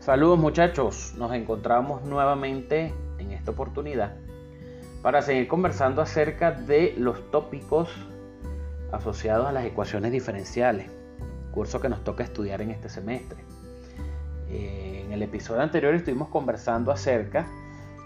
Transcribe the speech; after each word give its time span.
Saludos 0.00 0.38
muchachos, 0.38 1.12
nos 1.18 1.30
encontramos 1.34 2.02
nuevamente 2.04 2.94
en 3.18 3.32
esta 3.32 3.50
oportunidad 3.50 4.16
para 5.02 5.20
seguir 5.20 5.46
conversando 5.46 6.00
acerca 6.00 6.52
de 6.52 6.94
los 6.96 7.30
tópicos 7.30 7.90
asociados 8.92 9.46
a 9.46 9.52
las 9.52 9.66
ecuaciones 9.66 10.10
diferenciales, 10.10 10.90
curso 11.52 11.82
que 11.82 11.90
nos 11.90 12.02
toca 12.02 12.24
estudiar 12.24 12.62
en 12.62 12.70
este 12.70 12.88
semestre. 12.88 13.44
Eh, 14.48 15.02
en 15.04 15.12
el 15.12 15.22
episodio 15.22 15.60
anterior 15.60 15.94
estuvimos 15.94 16.28
conversando 16.28 16.92
acerca 16.92 17.46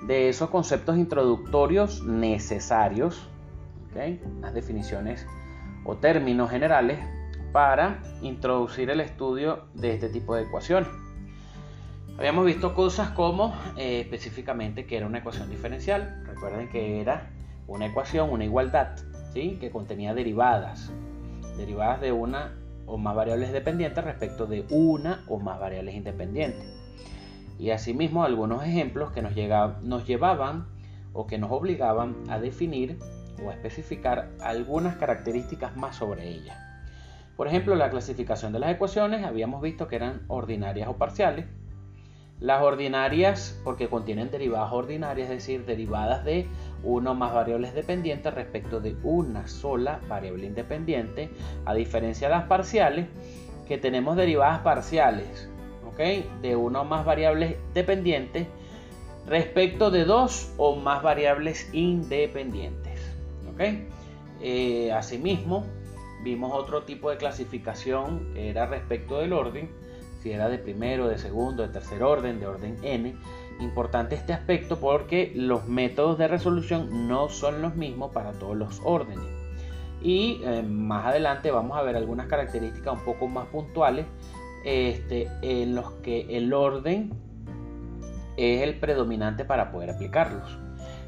de 0.05 0.29
esos 0.29 0.51
conceptos 0.51 0.99
introductorios 0.99 2.03
necesarios, 2.03 3.29
las 4.41 4.53
definiciones 4.53 5.29
o 5.85 5.95
términos 5.95 6.51
generales 6.51 6.99
para 7.53 8.03
introducir 8.21 8.91
el 8.91 9.01
estudio 9.01 9.67
de 9.75 9.95
este 9.95 10.09
tipo 10.09 10.35
de 10.35 10.43
ecuaciones. 10.43 11.04
Habíamos 12.17 12.47
visto 12.47 12.75
cosas 12.75 13.11
como 13.11 13.57
eh, 13.77 14.01
específicamente 14.01 14.87
que 14.87 14.97
era 14.97 15.07
una 15.07 15.19
ecuación 15.19 15.51
diferencial. 15.51 16.23
Recuerden 16.27 16.69
que 16.69 17.01
era 17.01 17.31
una 17.67 17.87
ecuación, 17.87 18.31
una 18.31 18.45
igualdad, 18.45 18.97
¿sí? 19.33 19.59
que 19.61 19.71
contenía 19.71 20.15
derivadas. 20.15 20.93
Derivadas 21.57 22.01
de 22.01 22.13
una 22.13 22.53
o 22.87 22.99
más 22.99 23.17
variables 23.17 23.53
dependientes 23.53 24.05
respecto 24.05 24.47
de 24.47 24.65
una 24.71 25.25
o 25.27 25.41
más 25.41 25.59
variables 25.59 25.97
independientes. 25.97 26.65
Y 27.59 27.71
asimismo 27.71 28.23
algunos 28.23 28.63
ejemplos 28.63 29.11
que 29.11 29.21
nos, 29.21 29.33
nos 29.83 30.07
llevaban 30.07 30.67
o 31.15 31.27
que 31.27 31.39
nos 31.39 31.51
obligaban 31.51 32.15
a 32.29 32.39
definir 32.39 32.97
o 33.45 33.51
a 33.51 33.55
especificar 33.55 34.31
algunas 34.41 34.97
características 34.97 35.77
más 35.77 35.97
sobre 35.97 36.29
ella. 36.29 36.61
Por 37.37 37.49
ejemplo, 37.49 37.75
la 37.75 37.91
clasificación 37.91 38.53
de 38.53 38.61
las 38.61 38.71
ecuaciones 38.71 39.25
habíamos 39.25 39.61
visto 39.61 39.89
que 39.89 39.97
eran 39.97 40.23
ordinarias 40.29 40.89
o 40.89 40.97
parciales, 40.97 41.47
las 42.45 42.61
ordinarias, 42.61 43.59
porque 43.65 43.89
contienen 43.89 44.31
derivadas 44.31 44.71
ordinarias, 44.71 45.31
es 45.31 45.37
decir, 45.37 45.65
derivadas 45.65 46.27
de 46.27 46.47
una 46.83 47.13
o 47.13 47.15
más 47.15 47.33
variables 47.33 47.73
dependientes 47.73 48.35
respecto 48.35 48.81
de 48.81 48.95
una 49.03 49.49
sola 49.49 49.99
variable 50.09 50.45
independiente, 50.45 51.31
a 51.65 51.73
diferencia 51.73 52.29
de 52.29 52.35
las 52.35 52.45
parciales, 52.45 53.07
que 53.67 53.79
tenemos 53.79 54.15
derivadas 54.17 54.59
parciales, 54.59 55.49
¿ok? 55.87 56.01
De 56.43 56.55
una 56.55 56.83
o 56.83 56.85
más 56.85 57.07
variables 57.07 57.57
dependientes 57.73 58.47
respecto 59.27 59.91
de 59.91 60.05
dos 60.05 60.53
o 60.59 60.77
más 60.77 61.03
variables 61.03 61.71
independientes, 61.73 63.01
¿ok? 63.55 63.63
Eh, 64.43 64.93
asimismo, 64.93 65.65
vimos 66.23 66.53
otro 66.53 66.83
tipo 66.83 67.09
de 67.09 67.17
clasificación 67.17 68.35
que 68.35 68.51
era 68.51 68.67
respecto 68.67 69.17
del 69.17 69.33
orden, 69.33 69.71
si 70.25 70.33
era 70.33 70.49
de 70.49 70.57
primero, 70.57 71.07
de 71.07 71.19
segundo, 71.19 71.63
de 71.63 71.69
tercer 71.69 72.03
orden, 72.03 72.41
de 72.41 72.47
orden 72.47 72.79
n. 72.83 73.15
Importante 73.61 74.15
este 74.15 74.33
aspecto 74.33 74.81
porque 74.81 75.31
los 75.35 75.69
métodos 75.69 76.17
de 76.17 76.29
resolución 76.29 77.07
no 77.09 77.29
son 77.29 77.61
los 77.61 77.77
mismos 77.77 78.11
para 78.13 78.33
todos 78.33 78.57
los 78.57 78.81
órdenes. 78.85 79.27
Y 80.01 80.41
eh, 80.43 80.63
más 80.63 81.05
adelante 81.05 81.51
vamos 81.51 81.77
a 81.77 81.83
ver 81.83 81.95
algunas 81.95 82.27
características 82.27 82.95
un 82.95 83.05
poco 83.05 83.29
más 83.29 83.49
puntuales 83.49 84.07
este, 84.65 85.29
en 85.43 85.75
los 85.75 85.93
que 86.03 86.39
el 86.39 86.55
orden 86.55 87.13
es 88.39 88.63
el 88.63 88.81
predominante 88.81 89.45
para 89.45 89.71
poder 89.71 89.91
aplicarlos. 89.91 90.59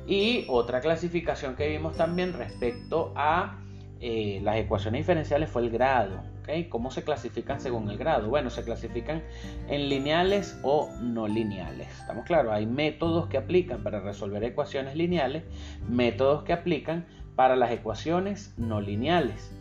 Y 0.07 0.45
otra 0.51 0.83
clasificación 0.83 1.57
que 1.57 1.69
vimos 1.69 1.97
también 1.97 2.35
respecto 2.35 3.15
a 3.17 3.63
eh, 3.99 4.41
las 4.43 4.57
ecuaciones 4.59 5.01
diferenciales 5.01 5.49
fue 5.49 5.63
el 5.63 5.71
grado. 5.71 6.36
¿Cómo 6.69 6.91
se 6.91 7.03
clasifican 7.03 7.61
según 7.61 7.91
el 7.91 7.99
grado? 7.99 8.29
Bueno, 8.29 8.51
se 8.51 8.63
clasifican 8.63 9.23
en 9.69 9.89
lineales 9.89 10.59
o 10.63 10.91
no 11.01 11.27
lineales. 11.27 11.89
Estamos 12.01 12.25
claros, 12.25 12.53
hay 12.53 12.67
métodos 12.67 13.29
que 13.29 13.37
aplican 13.37 13.83
para 13.83 14.01
resolver 14.01 14.45
ecuaciones 14.45 14.95
lineales, 14.95 15.43
métodos 15.89 16.45
que 16.45 16.53
aplican 16.53 17.07
para 17.35 17.57
las 17.57 17.71
ecuaciones 17.73 18.55
no 18.57 18.81
lineales. 18.81 19.53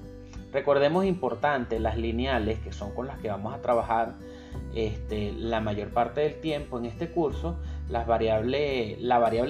Recordemos 0.53 1.05
importante 1.05 1.79
las 1.79 1.97
lineales, 1.97 2.59
que 2.59 2.71
son 2.71 2.93
con 2.93 3.07
las 3.07 3.17
que 3.19 3.29
vamos 3.29 3.53
a 3.53 3.61
trabajar 3.61 4.15
este, 4.73 5.33
la 5.33 5.59
mayor 5.59 5.89
parte 5.89 6.21
del 6.21 6.39
tiempo 6.39 6.77
en 6.77 6.85
este 6.85 7.09
curso, 7.09 7.57
la 7.89 8.03
variable 8.05 8.97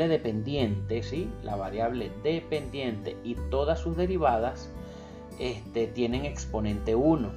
dependiente, 0.08 1.04
¿sí? 1.04 1.30
la 1.44 1.56
variable 1.56 2.12
dependiente 2.24 3.18
y 3.24 3.36
todas 3.52 3.80
sus 3.80 3.96
derivadas 3.98 4.72
este, 5.40 5.88
tienen 5.88 6.26
exponente 6.26 6.96
1 6.96 7.32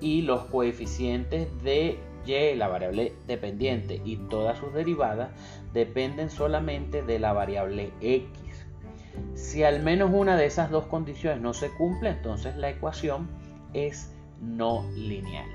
y 0.00 0.22
los 0.22 0.42
coeficientes 0.44 1.48
de 1.62 1.98
y, 2.28 2.54
la 2.56 2.68
variable 2.68 3.14
dependiente 3.26 4.02
y 4.04 4.16
todas 4.16 4.58
sus 4.58 4.72
derivadas 4.74 5.30
dependen 5.72 6.30
solamente 6.30 7.02
de 7.02 7.18
la 7.18 7.32
variable 7.32 7.90
x. 8.00 8.30
Si 9.34 9.64
al 9.64 9.82
menos 9.82 10.10
una 10.12 10.36
de 10.36 10.46
esas 10.46 10.70
dos 10.70 10.86
condiciones 10.86 11.40
no 11.40 11.54
se 11.54 11.70
cumple, 11.70 12.10
entonces 12.10 12.56
la 12.56 12.68
ecuación 12.68 13.28
es 13.72 14.12
no 14.40 14.84
lineal. 14.94 15.48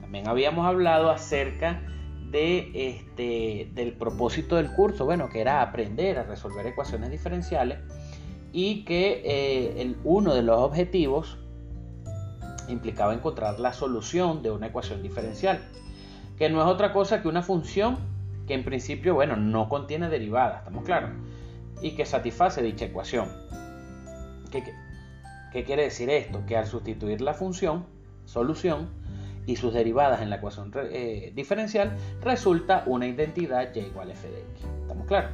También 0.00 0.28
habíamos 0.28 0.66
hablado 0.66 1.10
acerca 1.10 1.80
de 2.30 2.70
este, 2.74 3.70
del 3.72 3.94
propósito 3.94 4.56
del 4.56 4.70
curso, 4.72 5.04
bueno, 5.04 5.28
que 5.28 5.40
era 5.40 5.62
aprender 5.62 6.18
a 6.18 6.24
resolver 6.24 6.66
ecuaciones 6.66 7.10
diferenciales 7.10 7.78
y 8.52 8.84
que 8.84 9.22
eh, 9.24 9.96
uno 10.04 10.34
de 10.34 10.42
los 10.42 10.58
objetivos 10.58 11.38
implicaba 12.68 13.14
encontrar 13.14 13.58
la 13.58 13.72
solución 13.72 14.42
de 14.42 14.50
una 14.50 14.68
ecuación 14.68 15.02
diferencial, 15.02 15.60
que 16.38 16.48
no 16.50 16.60
es 16.60 16.66
otra 16.66 16.92
cosa 16.92 17.22
que 17.22 17.28
una 17.28 17.42
función 17.42 17.98
que 18.46 18.54
en 18.54 18.64
principio, 18.64 19.14
bueno, 19.14 19.36
no 19.36 19.68
contiene 19.68 20.08
derivadas, 20.08 20.58
estamos 20.58 20.84
claros, 20.84 21.10
y 21.80 21.92
que 21.92 22.04
satisface 22.04 22.62
dicha 22.62 22.86
ecuación. 22.86 23.28
¿Qué, 24.50 24.64
qué 25.52 25.64
quiere 25.64 25.84
decir 25.84 26.10
esto? 26.10 26.44
Que 26.46 26.56
al 26.56 26.66
sustituir 26.66 27.20
la 27.20 27.34
función, 27.34 27.86
solución, 28.24 28.90
y 29.46 29.56
sus 29.56 29.72
derivadas 29.72 30.20
en 30.22 30.30
la 30.30 30.36
ecuación 30.36 30.72
eh, 30.74 31.32
diferencial, 31.34 31.96
resulta 32.20 32.84
una 32.86 33.06
identidad 33.06 33.74
y 33.74 33.80
igual 33.80 34.10
a 34.10 34.12
f 34.12 34.28
de 34.28 34.40
x. 34.40 34.66
¿Estamos 34.82 35.06
claros? 35.06 35.32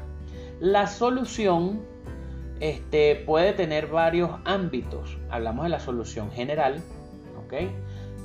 La 0.61 0.87
solución 0.87 1.81
este, 2.61 3.17
puede 3.17 3.53
tener 3.53 3.87
varios 3.87 4.31
ámbitos. 4.45 5.19
Hablamos 5.31 5.65
de 5.65 5.71
la 5.71 5.81
solución 5.81 6.31
general, 6.31 6.83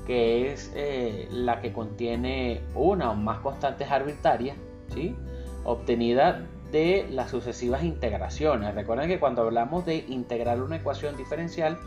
que 0.06 0.52
es 0.52 0.72
eh, 0.76 1.28
la 1.32 1.62
que 1.62 1.72
contiene 1.72 2.62
una 2.76 3.12
o 3.12 3.16
más 3.16 3.40
constantes 3.40 3.90
arbitrarias, 3.90 4.58
¿sí? 4.94 5.16
obtenida 5.64 6.46
de 6.72 7.08
las 7.10 7.32
sucesivas 7.32 7.84
integraciones. 7.84 8.76
Recuerden 8.76 9.08
que 9.08 9.20
cuando 9.20 9.44
hablamos 9.44 9.86
de 9.86 9.98
integrar 10.10 10.62
una 10.62 10.78
ecuación 10.78 11.16
diferencial, 11.16 11.78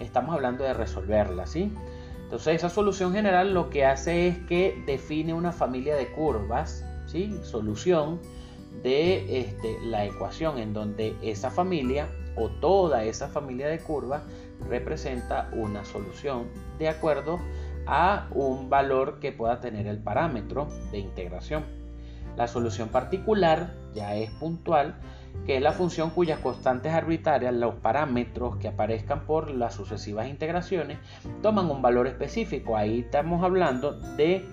estamos 0.00 0.34
hablando 0.34 0.64
de 0.64 0.74
resolverla. 0.74 1.46
¿sí? 1.46 1.72
Entonces 2.24 2.56
esa 2.56 2.70
solución 2.70 3.12
general 3.12 3.54
lo 3.54 3.70
que 3.70 3.84
hace 3.84 4.28
es 4.28 4.38
que 4.46 4.82
define 4.86 5.34
una 5.34 5.52
familia 5.52 5.94
de 5.94 6.08
curvas, 6.08 6.84
¿sí? 7.06 7.38
solución, 7.42 8.20
de 8.82 9.40
este, 9.40 9.78
la 9.82 10.04
ecuación 10.04 10.58
en 10.58 10.72
donde 10.72 11.16
esa 11.22 11.50
familia 11.50 12.08
o 12.36 12.48
toda 12.48 13.04
esa 13.04 13.28
familia 13.28 13.68
de 13.68 13.78
curvas 13.78 14.22
representa 14.68 15.48
una 15.52 15.84
solución 15.84 16.48
de 16.78 16.88
acuerdo 16.88 17.38
a 17.86 18.28
un 18.32 18.70
valor 18.70 19.20
que 19.20 19.32
pueda 19.32 19.60
tener 19.60 19.86
el 19.86 19.98
parámetro 19.98 20.68
de 20.90 20.98
integración. 20.98 21.64
La 22.36 22.48
solución 22.48 22.88
particular 22.88 23.74
ya 23.94 24.16
es 24.16 24.30
puntual, 24.30 24.96
que 25.46 25.56
es 25.56 25.62
la 25.62 25.72
función 25.72 26.10
cuyas 26.10 26.38
constantes 26.40 26.92
arbitrarias, 26.92 27.54
los 27.54 27.74
parámetros 27.76 28.56
que 28.56 28.68
aparezcan 28.68 29.26
por 29.26 29.50
las 29.50 29.74
sucesivas 29.74 30.28
integraciones, 30.28 30.98
toman 31.42 31.70
un 31.70 31.82
valor 31.82 32.06
específico. 32.06 32.76
Ahí 32.76 33.00
estamos 33.00 33.44
hablando 33.44 33.92
de 34.16 34.46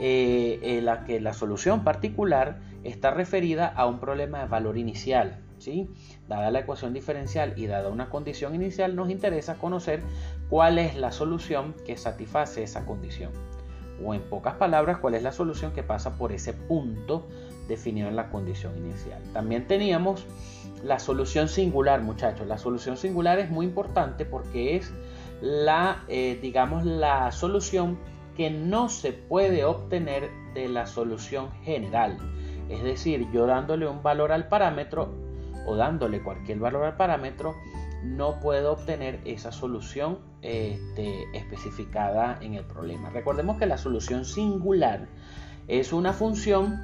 eh, 0.00 0.58
eh, 0.62 0.80
la 0.82 1.04
que 1.04 1.20
la 1.20 1.32
solución 1.32 1.84
particular 1.84 2.60
está 2.84 3.10
referida 3.10 3.66
a 3.66 3.86
un 3.86 3.98
problema 3.98 4.40
de 4.40 4.46
valor 4.46 4.78
inicial. 4.78 5.40
¿sí? 5.58 5.88
Dada 6.28 6.50
la 6.50 6.60
ecuación 6.60 6.92
diferencial 6.92 7.54
y 7.56 7.66
dada 7.66 7.88
una 7.88 8.10
condición 8.10 8.54
inicial, 8.54 8.96
nos 8.96 9.10
interesa 9.10 9.56
conocer 9.56 10.02
cuál 10.48 10.78
es 10.78 10.96
la 10.96 11.12
solución 11.12 11.74
que 11.86 11.96
satisface 11.96 12.62
esa 12.62 12.84
condición. 12.84 13.30
O 14.04 14.14
en 14.14 14.22
pocas 14.22 14.54
palabras, 14.54 14.98
cuál 14.98 15.14
es 15.14 15.22
la 15.22 15.32
solución 15.32 15.72
que 15.72 15.82
pasa 15.82 16.18
por 16.18 16.32
ese 16.32 16.52
punto 16.52 17.28
definido 17.68 18.08
en 18.08 18.16
la 18.16 18.30
condición 18.30 18.76
inicial. 18.76 19.22
También 19.32 19.68
teníamos 19.68 20.26
la 20.82 20.98
solución 20.98 21.48
singular, 21.48 22.02
muchachos. 22.02 22.46
La 22.48 22.58
solución 22.58 22.96
singular 22.96 23.38
es 23.38 23.50
muy 23.50 23.66
importante 23.66 24.24
porque 24.24 24.76
es 24.76 24.92
la, 25.40 26.04
eh, 26.08 26.38
digamos, 26.42 26.84
la 26.84 27.30
solución 27.30 27.98
que 28.36 28.50
no 28.50 28.88
se 28.88 29.12
puede 29.12 29.64
obtener 29.64 30.30
de 30.54 30.68
la 30.68 30.86
solución 30.86 31.50
general. 31.62 32.18
Es 32.68 32.82
decir, 32.82 33.30
yo 33.32 33.46
dándole 33.46 33.86
un 33.86 34.02
valor 34.02 34.32
al 34.32 34.48
parámetro 34.48 35.14
o 35.66 35.76
dándole 35.76 36.22
cualquier 36.22 36.58
valor 36.58 36.84
al 36.84 36.96
parámetro, 36.96 37.54
no 38.02 38.40
puedo 38.40 38.72
obtener 38.72 39.20
esa 39.24 39.52
solución 39.52 40.18
este, 40.42 41.24
especificada 41.34 42.38
en 42.40 42.54
el 42.54 42.64
problema. 42.64 43.10
Recordemos 43.10 43.58
que 43.58 43.66
la 43.66 43.78
solución 43.78 44.24
singular 44.24 45.06
es 45.68 45.92
una 45.92 46.12
función 46.12 46.80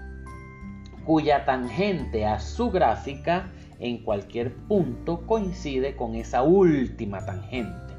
cuya 1.05 1.45
tangente 1.45 2.27
a 2.27 2.39
su 2.39 2.71
gráfica 2.71 3.51
en 3.81 4.05
cualquier 4.05 4.55
punto 4.55 5.27
coincide 5.27 5.97
con 5.97 6.15
esa 6.15 6.43
última 6.43 7.25
tangente. 7.25 7.95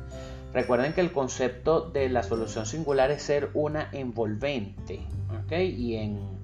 Recuerden 0.54 0.94
que 0.94 1.02
el 1.02 1.12
concepto 1.12 1.90
de 1.92 2.10
la 2.10 2.24
solución 2.24 2.66
singular 2.66 3.12
es 3.12 3.22
ser 3.22 3.50
una 3.54 3.90
envolvente, 3.92 5.02
Y 5.52 5.96
en, 5.96 6.39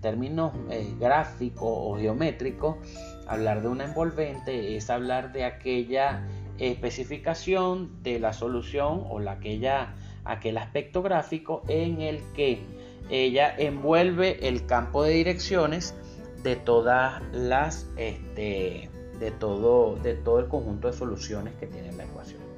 términos 0.00 0.52
eh, 0.70 0.94
gráficos 0.98 1.68
o 1.70 1.96
geométricos, 1.98 2.76
hablar 3.26 3.62
de 3.62 3.68
una 3.68 3.84
envolvente 3.84 4.76
es 4.76 4.90
hablar 4.90 5.32
de 5.32 5.44
aquella 5.44 6.26
especificación 6.58 8.02
de 8.02 8.20
la 8.20 8.32
solución 8.32 9.04
o 9.08 9.20
la, 9.20 9.32
aquella, 9.32 9.94
aquel 10.24 10.58
aspecto 10.58 11.02
gráfico 11.02 11.62
en 11.68 12.00
el 12.00 12.20
que 12.34 12.60
ella 13.10 13.54
envuelve 13.56 14.48
el 14.48 14.66
campo 14.66 15.02
de 15.02 15.12
direcciones 15.12 15.94
de 16.42 16.56
todas 16.56 17.22
las 17.32 17.86
este, 17.96 18.90
de 19.18 19.30
todo 19.30 19.96
de 19.96 20.14
todo 20.14 20.38
el 20.38 20.48
conjunto 20.48 20.88
de 20.88 20.94
soluciones 20.94 21.54
que 21.54 21.66
tiene 21.66 21.92
la 21.92 22.04
ecuación 22.04 22.53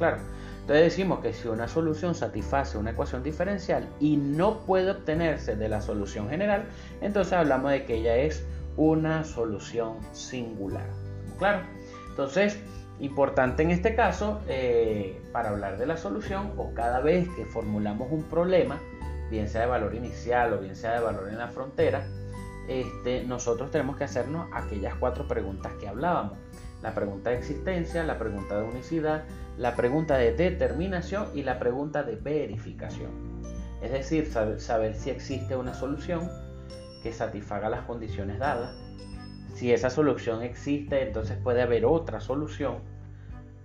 claro. 0.00 0.16
Entonces 0.62 0.84
decimos 0.84 1.20
que 1.20 1.32
si 1.32 1.46
una 1.48 1.68
solución 1.68 2.14
satisface 2.14 2.78
una 2.78 2.92
ecuación 2.92 3.22
diferencial 3.22 3.88
y 4.00 4.16
no 4.16 4.60
puede 4.60 4.90
obtenerse 4.90 5.56
de 5.56 5.68
la 5.68 5.80
solución 5.80 6.28
general 6.28 6.64
entonces 7.00 7.32
hablamos 7.34 7.70
de 7.72 7.84
que 7.84 7.96
ella 7.96 8.16
es 8.16 8.44
una 8.76 9.24
solución 9.24 9.98
singular. 10.12 10.86
Claro. 11.38 11.60
Entonces 12.08 12.58
importante 12.98 13.62
en 13.62 13.70
este 13.70 13.94
caso 13.94 14.40
eh, 14.48 15.20
para 15.32 15.50
hablar 15.50 15.78
de 15.78 15.86
la 15.86 15.96
solución 15.96 16.52
o 16.56 16.72
cada 16.74 17.00
vez 17.00 17.28
que 17.36 17.44
formulamos 17.44 18.10
un 18.10 18.24
problema 18.24 18.78
bien 19.30 19.48
sea 19.48 19.62
de 19.62 19.66
valor 19.66 19.94
inicial 19.94 20.52
o 20.54 20.58
bien 20.58 20.76
sea 20.76 20.94
de 20.94 21.00
valor 21.00 21.28
en 21.28 21.38
la 21.38 21.48
frontera, 21.48 22.06
este, 22.68 23.24
nosotros 23.24 23.70
tenemos 23.70 23.96
que 23.96 24.04
hacernos 24.04 24.48
aquellas 24.52 24.94
cuatro 24.96 25.26
preguntas 25.28 25.72
que 25.80 25.88
hablábamos. 25.88 26.38
La 26.82 26.94
pregunta 26.94 27.30
de 27.30 27.38
existencia, 27.38 28.02
la 28.04 28.18
pregunta 28.18 28.58
de 28.58 28.62
unicidad, 28.62 29.24
la 29.60 29.76
pregunta 29.76 30.16
de 30.16 30.32
determinación 30.32 31.28
y 31.34 31.42
la 31.42 31.58
pregunta 31.58 32.02
de 32.02 32.16
verificación. 32.16 33.10
Es 33.82 33.92
decir, 33.92 34.26
saber, 34.26 34.94
si 34.94 35.10
existe 35.10 35.54
una 35.54 35.74
solución 35.74 36.30
que 37.02 37.12
satisfaga 37.12 37.68
las 37.68 37.82
condiciones 37.82 38.38
dadas. 38.38 38.74
Si 39.54 39.70
esa 39.70 39.90
solución 39.90 40.42
existe, 40.42 41.02
entonces 41.02 41.36
puede 41.42 41.60
haber 41.60 41.84
otra 41.84 42.20
solución 42.20 42.78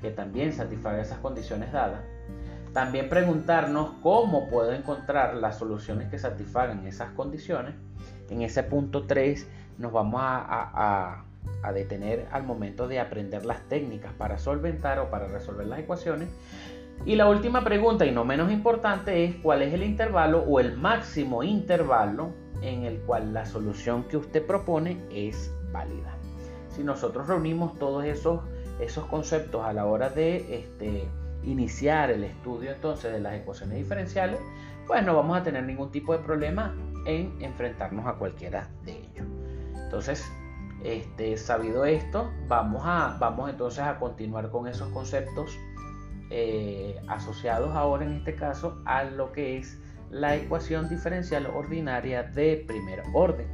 que 0.02 0.12
también 0.12 0.52
satisfaga 0.52 1.02
esas 1.02 1.20
condiciones 1.20 1.72
dadas 1.72 2.02
también 2.76 3.08
preguntarnos 3.08 3.92
cómo 4.04 4.50
puedo 4.50 4.74
encontrar 4.74 5.36
las 5.36 5.58
soluciones 5.58 6.10
que 6.10 6.20
satisfagan 6.20 6.86
esas 6.86 7.12
condiciones. 7.12 7.74
En 8.30 8.42
ese 8.42 8.64
punto 8.64 9.08
3 9.08 9.48
nos 9.78 9.94
vamos 9.94 10.20
a, 10.22 11.24
detener 11.74 12.28
al 12.32 12.44
momento 12.44 12.88
de 12.88 13.00
aprender 13.00 13.46
las 13.46 13.62
técnicas 13.68 14.14
para 14.14 14.38
solventar 14.38 15.00
o 15.00 15.10
para 15.10 15.28
resolver 15.28 15.68
las 15.68 15.80
ecuaciones. 15.80 16.30
Y 17.06 17.16
la 17.16 17.28
última 17.28 17.64
pregunta, 17.64 18.06
y 18.06 18.12
no 18.12 18.24
menos 18.24 18.52
importante, 18.52 19.26
es 19.26 19.36
cuál 19.36 19.62
es 19.62 19.74
el 19.74 19.84
intervalo 19.84 20.44
o 20.44 20.60
el 20.60 20.78
máximo 20.78 21.44
intervalo 21.44 22.30
en 22.62 22.84
el 22.84 23.00
cual 23.00 23.34
la 23.34 23.46
solución 23.46 24.04
que 24.04 24.18
usted 24.18 24.46
propone 24.46 25.02
es 25.12 25.54
válida. 25.72 26.16
Si 26.70 26.84
nosotros 26.84 27.28
reunimos 27.28 27.78
todos 27.78 28.06
esos, 28.06 28.42
esos 28.80 29.06
conceptos 29.06 29.66
a 29.66 29.74
la 29.74 29.86
hora 29.86 30.10
de 30.10 30.56
este, 30.56 31.08
iniciar 31.44 32.12
el 32.12 32.24
estudio 32.24 32.72
entonces 32.72 33.12
de 33.12 33.20
las 33.20 33.36
ecuaciones 33.36 33.78
diferenciales, 33.78 34.40
pues 34.88 35.04
no 35.04 35.16
vamos 35.16 35.38
a 35.38 35.44
tener 35.44 35.64
ningún 35.64 35.92
tipo 35.92 36.14
de 36.14 36.20
problema 36.20 36.76
en 37.06 37.36
enfrentarnos 37.42 38.06
a 38.08 38.14
cualquiera 38.14 38.70
de 38.84 38.94
ellos. 38.94 39.28
Entonces, 39.84 40.26
este, 40.86 41.36
sabido 41.38 41.84
esto, 41.86 42.32
vamos, 42.48 42.84
a, 42.86 43.18
vamos 43.20 43.50
entonces 43.50 43.84
a 43.84 43.98
continuar 43.98 44.52
con 44.52 44.68
esos 44.68 44.90
conceptos 44.90 45.58
eh, 46.30 46.96
asociados 47.08 47.76
ahora 47.76 48.06
en 48.06 48.14
este 48.14 48.36
caso 48.36 48.82
a 48.86 49.04
lo 49.04 49.32
que 49.32 49.58
es 49.58 49.80
la 50.12 50.36
ecuación 50.36 50.88
diferencial 50.88 51.48
ordinaria 51.48 52.22
de 52.22 52.64
primer 52.68 53.02
orden. 53.14 53.48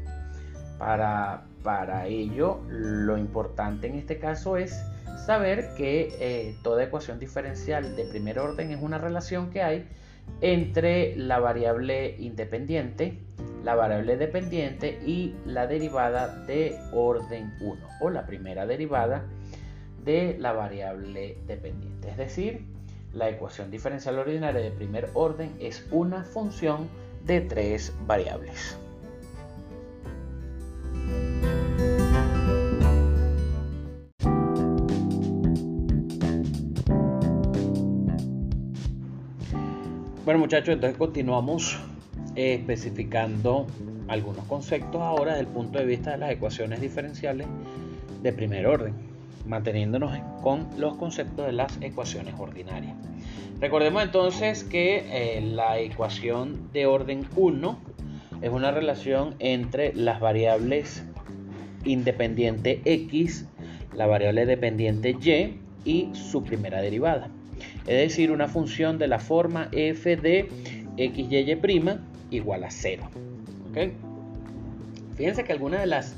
Para, 0.78 1.45
para 1.63 2.07
ello, 2.07 2.60
lo 2.68 3.18
importante 3.18 3.88
en 3.88 3.95
este 3.95 4.19
caso 4.19 4.57
es 4.57 4.83
saber 5.25 5.74
que 5.78 6.13
eh, 6.19 6.56
toda 6.63 6.83
ecuación 6.83 7.18
diferencial 7.18 7.95
de 7.95 8.04
primer 8.06 8.39
orden 8.39 8.72
es 8.72 8.81
una 8.81 8.98
relación 8.98 9.51
que 9.51 9.62
hay 9.62 9.88
entre 10.42 11.16
la 11.16 11.39
variable 11.39 12.16
independiente, 12.19 13.19
la 13.63 13.75
variable 13.75 14.18
dependiente 14.18 15.00
y 15.06 15.36
la 15.46 15.68
derivada 15.68 16.46
de 16.46 16.78
orden 16.94 17.54
1 17.62 17.88
o 18.00 18.10
la 18.10 18.25
primera 18.25 18.66
derivada 18.66 19.24
de 20.04 20.38
la 20.40 20.54
variable 20.54 21.38
dependiente. 21.48 22.10
Es 22.10 22.18
decir, 22.18 22.66
la 23.13 23.30
ecuación 23.30 23.69
diferencial 23.69 24.18
ordinaria 24.18 24.62
de 24.62 24.72
primer 24.72 25.10
orden 25.13 25.52
es 25.60 25.86
una 25.92 26.24
función 26.24 26.90
de 27.25 27.42
tres 27.42 27.94
variables. 28.08 28.78
Bueno 40.24 40.40
muchachos, 40.40 40.75
entonces 40.75 40.98
continuamos 40.98 41.78
especificando 42.36 43.68
algunos 44.07 44.45
conceptos 44.45 45.01
ahora 45.01 45.31
desde 45.31 45.48
el 45.48 45.48
punto 45.48 45.80
de 45.80 45.86
vista 45.86 46.12
de 46.12 46.18
las 46.18 46.31
ecuaciones 46.31 46.81
diferenciales 46.81 47.48
de 48.22 48.33
primer 48.33 48.68
orden, 48.68 48.94
manteniéndonos 49.45 50.18
con 50.42 50.68
los 50.78 50.98
conceptos 50.98 51.45
de 51.45 51.54
las 51.54 51.78
ecuaciones 51.81 52.36
ordinarias. 52.38 52.95
Recordemos 53.60 54.04
entonces 54.04 54.63
que 54.63 55.04
eh, 55.38 55.42
la 55.42 55.80
ecuación 55.80 56.72
de 56.74 56.86
orden 56.86 57.28
1 57.36 57.80
es 58.42 58.50
una 58.50 58.72
relación 58.72 59.36
entre 59.39 59.94
las 59.94 60.19
variables 60.19 61.04
independiente 61.83 62.81
x, 62.86 63.45
la 63.95 64.07
variable 64.07 64.45
dependiente 64.45 65.16
y 65.22 65.62
y 65.83 66.12
su 66.13 66.44
primera 66.44 66.80
derivada 66.80 67.30
es 67.88 67.98
decir, 67.98 68.31
una 68.31 68.48
función 68.48 68.98
de 68.98 69.07
la 69.07 69.19
forma 69.19 69.69
f 69.72 70.16
de 70.16 70.47
xy' 70.97 71.44
igual 72.31 72.64
a 72.64 72.71
0. 72.71 73.04
Fíjense 75.16 75.44
que 75.44 75.54
alguna 75.54 75.80
de 75.80 75.85
las, 75.85 76.16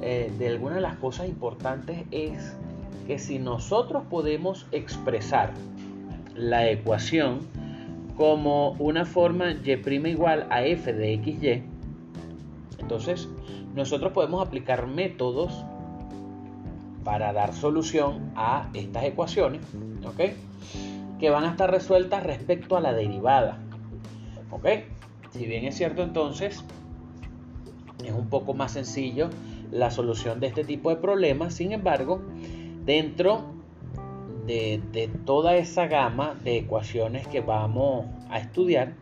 eh, 0.00 0.32
de 0.38 0.48
algunas 0.48 0.76
de 0.76 0.80
las 0.80 0.96
cosas 0.96 1.28
importantes 1.28 2.04
es 2.10 2.54
que 3.06 3.18
si 3.18 3.38
nosotros 3.38 4.04
podemos 4.08 4.66
expresar 4.72 5.52
la 6.34 6.70
ecuación 6.70 7.40
como 8.16 8.72
una 8.72 9.04
forma 9.04 9.50
y' 9.50 10.08
igual 10.08 10.46
a 10.50 10.64
f 10.64 10.92
de 10.92 11.18
xy, 11.18 11.62
entonces 12.78 13.28
nosotros 13.74 14.12
podemos 14.12 14.46
aplicar 14.46 14.86
métodos 14.86 15.64
para 17.04 17.32
dar 17.32 17.52
solución 17.52 18.32
a 18.36 18.68
estas 18.74 19.04
ecuaciones, 19.04 19.60
¿ok? 20.04 20.32
que 21.20 21.28
van 21.28 21.44
a 21.44 21.50
estar 21.50 21.70
resueltas 21.70 22.22
respecto 22.22 22.76
a 22.76 22.80
la 22.80 22.94
derivada. 22.94 23.58
¿Ok? 24.50 24.66
Si 25.30 25.46
bien 25.46 25.64
es 25.64 25.76
cierto 25.76 26.02
entonces, 26.02 26.64
es 28.04 28.12
un 28.12 28.28
poco 28.28 28.54
más 28.54 28.72
sencillo 28.72 29.30
la 29.70 29.90
solución 29.90 30.40
de 30.40 30.48
este 30.48 30.64
tipo 30.64 30.90
de 30.90 30.96
problemas, 30.96 31.54
sin 31.54 31.72
embargo, 31.72 32.20
dentro 32.84 33.44
de, 34.46 35.10
toda 35.24 35.56
esa 35.56 35.86
gama 35.86 36.34
de 36.42 36.58
ecuaciones 36.58 37.26
que 37.28 37.40
vamos 37.40 38.06
a 38.30 38.38
estudiar, 38.38 38.94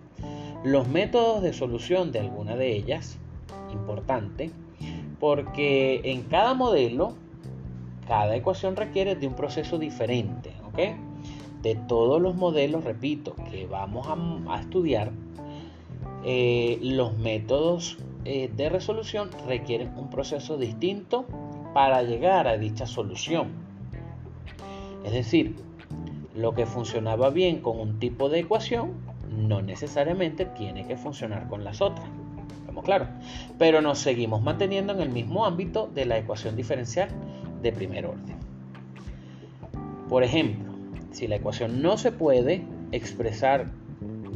los 0.65 0.89
métodos 0.89 1.43
de 1.43 1.53
solución 1.53 2.13
de 2.13 2.21
alguna 2.21 2.57
de 2.57 2.77
ellas, 2.77 3.17
importante, 3.73 4.51
porque 5.19 6.03
en 6.05 6.23
cada 6.23 6.53
modelo, 6.53 7.15
cada 8.07 8.37
ecuación 8.37 8.77
requiere 8.77 9.15
de 9.15 9.27
un 9.27 9.35
proceso 9.35 9.79
diferente, 9.79 10.53
¿ok? 10.67 10.79
de 11.63 11.75
todos 11.75 12.21
los 12.21 12.37
modelos, 12.37 12.85
repito, 12.85 13.35
que 13.51 13.67
vamos 13.67 14.07
a, 14.49 14.61
estudiar, 14.61 15.11
eh, 16.31 16.79
los 16.83 17.17
métodos 17.17 17.97
eh, 18.27 18.51
de 18.55 18.69
resolución 18.69 19.31
requieren 19.47 19.97
un 19.97 20.11
proceso 20.11 20.59
distinto 20.59 21.25
para 21.73 22.03
llegar 22.03 22.47
a 22.47 22.59
dicha 22.59 22.85
solución. 22.85 23.49
Es 25.07 25.13
decir, 25.13 25.57
lo 26.35 26.53
que 26.53 26.67
funcionaba 26.67 27.31
bien 27.31 27.63
con 27.63 27.81
un 27.81 27.99
tipo 27.99 28.29
de 28.29 28.41
ecuación 28.41 28.93
no 29.31 29.63
necesariamente 29.63 30.45
tiene 30.45 30.87
que 30.87 30.99
funcionar 30.99 31.49
con 31.49 31.65
las 31.65 31.81
otras. 31.81 32.07
Estamos 32.61 32.85
claro. 32.85 33.07
Pero 33.59 33.81
nos 33.81 33.99
seguimos 33.99 34.43
manteniendo 34.43 34.93
en 34.93 35.01
el 35.01 35.09
mismo 35.09 35.47
ámbito 35.47 35.89
de 35.95 36.05
la 36.05 36.19
ecuación 36.19 36.57
diferencial 36.57 37.09
de 37.63 37.73
primer 37.73 38.05
orden. 38.05 38.37
Por 40.11 40.25
ejemplo, 40.25 40.75
si 41.11 41.27
la 41.27 41.37
ecuación 41.37 41.81
no 41.81 41.97
se 41.97 42.13
puede 42.13 42.67
expresar 42.93 43.71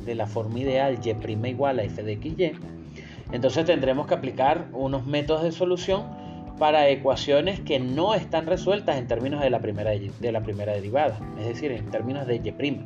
de 0.04 0.14
la 0.14 0.26
forma 0.26 0.58
ideal 0.58 0.98
y' 1.02 1.48
igual 1.48 1.78
a 1.78 1.84
f 1.84 2.02
de 2.02 2.16
xy, 2.16 2.52
Entonces 3.32 3.64
tendremos 3.64 4.06
que 4.06 4.14
aplicar 4.14 4.68
unos 4.72 5.06
métodos 5.06 5.42
de 5.42 5.52
solución 5.52 6.04
para 6.58 6.88
ecuaciones 6.88 7.60
que 7.60 7.80
no 7.80 8.14
están 8.14 8.46
resueltas 8.46 8.96
en 8.98 9.06
términos 9.06 9.40
de 9.40 9.50
la 9.50 9.60
primera, 9.60 9.90
de 9.90 10.32
la 10.32 10.42
primera 10.42 10.72
derivada, 10.72 11.18
es 11.38 11.46
decir, 11.46 11.72
en 11.72 11.90
términos 11.90 12.26
de 12.26 12.36
y'. 12.36 12.80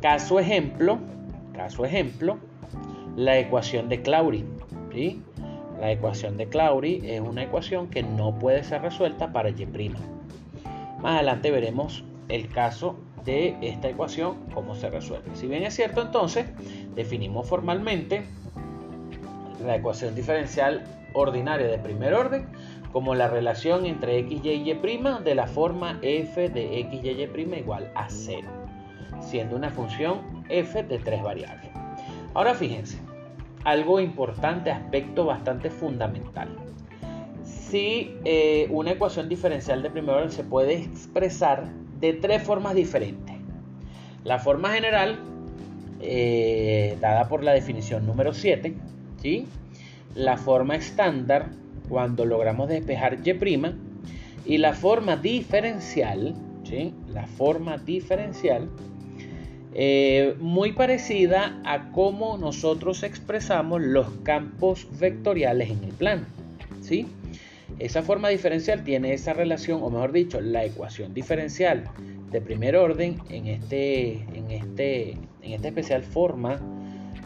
Caso 0.00 0.38
ejemplo, 0.38 0.98
caso 1.52 1.84
ejemplo, 1.84 2.38
la 3.16 3.38
ecuación 3.38 3.88
de 3.88 4.00
Claury. 4.00 4.44
¿sí? 4.94 5.22
La 5.80 5.90
ecuación 5.90 6.36
de 6.36 6.48
Claury 6.48 7.00
es 7.04 7.20
una 7.20 7.42
ecuación 7.42 7.88
que 7.88 8.02
no 8.02 8.38
puede 8.38 8.62
ser 8.62 8.82
resuelta 8.82 9.32
para 9.32 9.50
y'. 9.50 9.66
Más 11.00 11.14
adelante 11.14 11.50
veremos 11.50 12.04
el 12.28 12.48
caso 12.48 12.96
de 13.28 13.56
esta 13.60 13.90
ecuación, 13.90 14.36
cómo 14.54 14.74
se 14.74 14.88
resuelve. 14.88 15.28
Si 15.34 15.46
bien 15.46 15.62
es 15.62 15.74
cierto, 15.74 16.00
entonces, 16.00 16.46
definimos 16.94 17.46
formalmente 17.46 18.24
la 19.64 19.76
ecuación 19.76 20.14
diferencial 20.14 20.82
ordinaria 21.12 21.66
de 21.66 21.78
primer 21.78 22.14
orden 22.14 22.46
como 22.90 23.14
la 23.14 23.28
relación 23.28 23.84
entre 23.84 24.18
x, 24.20 24.40
y, 24.42 24.48
y' 24.48 25.00
de 25.24 25.34
la 25.34 25.46
forma 25.46 25.98
f 26.00 26.48
de 26.48 26.80
x, 26.80 27.00
y, 27.04 27.08
y' 27.08 27.58
igual 27.58 27.92
a 27.94 28.08
0, 28.08 28.48
siendo 29.20 29.56
una 29.56 29.68
función 29.68 30.44
f 30.48 30.82
de 30.82 30.98
tres 30.98 31.22
variables. 31.22 31.70
Ahora 32.32 32.54
fíjense, 32.54 32.98
algo 33.64 34.00
importante, 34.00 34.70
aspecto 34.70 35.26
bastante 35.26 35.68
fundamental. 35.68 36.48
Si 37.42 38.16
eh, 38.24 38.68
una 38.70 38.92
ecuación 38.92 39.28
diferencial 39.28 39.82
de 39.82 39.90
primer 39.90 40.14
orden 40.14 40.30
se 40.30 40.44
puede 40.44 40.78
expresar 40.78 41.68
de 42.00 42.12
tres 42.14 42.42
formas 42.42 42.74
diferentes. 42.74 43.36
La 44.24 44.38
forma 44.38 44.70
general, 44.74 45.18
eh, 46.00 46.96
dada 47.00 47.28
por 47.28 47.42
la 47.42 47.52
definición 47.52 48.06
número 48.06 48.32
7, 48.32 48.74
¿sí? 49.22 49.46
la 50.14 50.36
forma 50.36 50.76
estándar, 50.76 51.50
cuando 51.88 52.24
logramos 52.24 52.68
despejar 52.68 53.18
y', 53.24 53.34
y 54.44 54.58
la 54.58 54.74
forma 54.74 55.16
diferencial, 55.16 56.34
¿sí? 56.64 56.94
la 57.12 57.26
forma 57.26 57.78
diferencial, 57.78 58.68
eh, 59.74 60.34
muy 60.40 60.72
parecida 60.72 61.60
a 61.64 61.90
cómo 61.92 62.36
nosotros 62.36 63.02
expresamos 63.02 63.80
los 63.80 64.08
campos 64.22 64.88
vectoriales 64.98 65.70
en 65.70 65.84
el 65.84 65.90
plano. 65.90 66.24
¿sí? 66.80 67.06
Esa 67.78 68.02
forma 68.02 68.28
diferencial 68.28 68.82
tiene 68.82 69.12
esa 69.12 69.32
relación, 69.32 69.82
o 69.82 69.90
mejor 69.90 70.12
dicho, 70.12 70.40
la 70.40 70.64
ecuación 70.64 71.14
diferencial 71.14 71.84
de 72.30 72.40
primer 72.40 72.76
orden 72.76 73.18
en, 73.30 73.46
este, 73.46 74.24
en, 74.34 74.50
este, 74.50 75.12
en 75.42 75.52
esta 75.52 75.68
especial 75.68 76.02
forma 76.02 76.60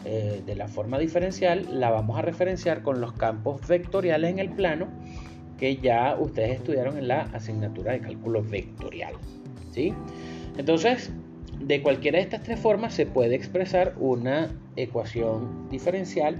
eh, 0.05 0.41
de 0.45 0.55
la 0.55 0.67
forma 0.67 0.99
diferencial 0.99 1.79
la 1.79 1.89
vamos 1.89 2.17
a 2.17 2.21
referenciar 2.21 2.81
con 2.83 2.99
los 2.99 3.13
campos 3.13 3.65
vectoriales 3.67 4.31
en 4.31 4.39
el 4.39 4.49
plano 4.49 4.87
que 5.57 5.77
ya 5.77 6.17
ustedes 6.19 6.57
estudiaron 6.57 6.97
en 6.97 7.07
la 7.07 7.21
asignatura 7.33 7.93
de 7.93 8.01
cálculo 8.01 8.43
vectorial. 8.43 9.13
¿sí? 9.71 9.93
Entonces, 10.57 11.11
de 11.61 11.81
cualquiera 11.81 12.17
de 12.17 12.25
estas 12.25 12.43
tres 12.43 12.59
formas 12.59 12.93
se 12.93 13.05
puede 13.05 13.35
expresar 13.35 13.93
una 13.97 14.51
ecuación 14.75 15.69
diferencial 15.69 16.37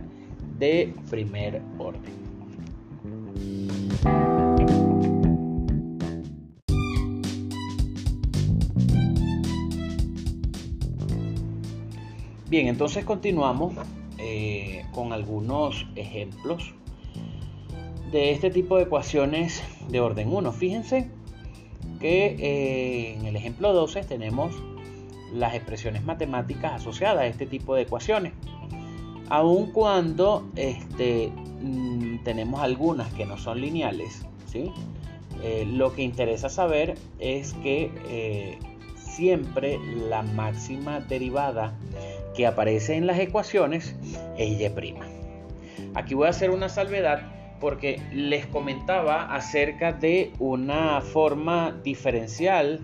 de 0.60 0.94
primer 1.10 1.62
orden. 1.78 2.24
Bien, 12.54 12.68
entonces 12.68 13.04
continuamos 13.04 13.74
eh, 14.20 14.86
con 14.94 15.12
algunos 15.12 15.88
ejemplos 15.96 16.76
de 18.12 18.32
este 18.32 18.52
tipo 18.52 18.78
de 18.78 18.84
ecuaciones 18.84 19.64
de 19.90 20.00
orden 20.00 20.32
1. 20.32 20.52
Fíjense 20.52 21.10
que 22.00 22.36
eh, 22.38 23.16
en 23.16 23.26
el 23.26 23.36
ejemplo 23.36 23.74
12 23.74 24.04
tenemos 24.04 24.54
las 25.34 25.56
expresiones 25.56 26.04
matemáticas 26.04 26.74
asociadas 26.74 27.22
a 27.22 27.26
este 27.26 27.48
tipo 27.48 27.74
de 27.74 27.82
ecuaciones. 27.82 28.34
Aun 29.30 29.72
cuando 29.72 30.48
este, 30.56 31.32
mm, 31.64 32.24
tenemos 32.24 32.62
algunas 32.62 33.12
que 33.14 33.26
no 33.26 33.38
son 33.38 33.62
lineales, 33.62 34.26
¿sí? 34.46 34.72
Eh, 35.44 35.66
lo 35.66 35.94
que 35.94 36.04
interesa 36.04 36.50
saber 36.50 36.96
es 37.20 37.54
que 37.56 38.60
siempre 38.96 39.80
la 40.10 40.22
máxima 40.22 41.00
derivada 41.00 41.74
que 42.36 42.46
aparece 42.48 42.96
en 42.96 43.08
las 43.08 43.20
ecuaciones 43.20 43.96
es 44.38 44.50
y'. 44.50 44.74
Aquí 45.96 46.14
voy 46.14 46.28
a 46.28 46.30
hacer 46.32 46.50
una 46.50 46.70
salvedad 46.70 47.34
porque 47.60 48.02
les 48.12 48.46
comentaba 48.48 49.34
acerca 49.34 49.94
de 49.94 50.34
una 50.40 51.00
forma 51.00 51.80
diferencial 51.84 52.82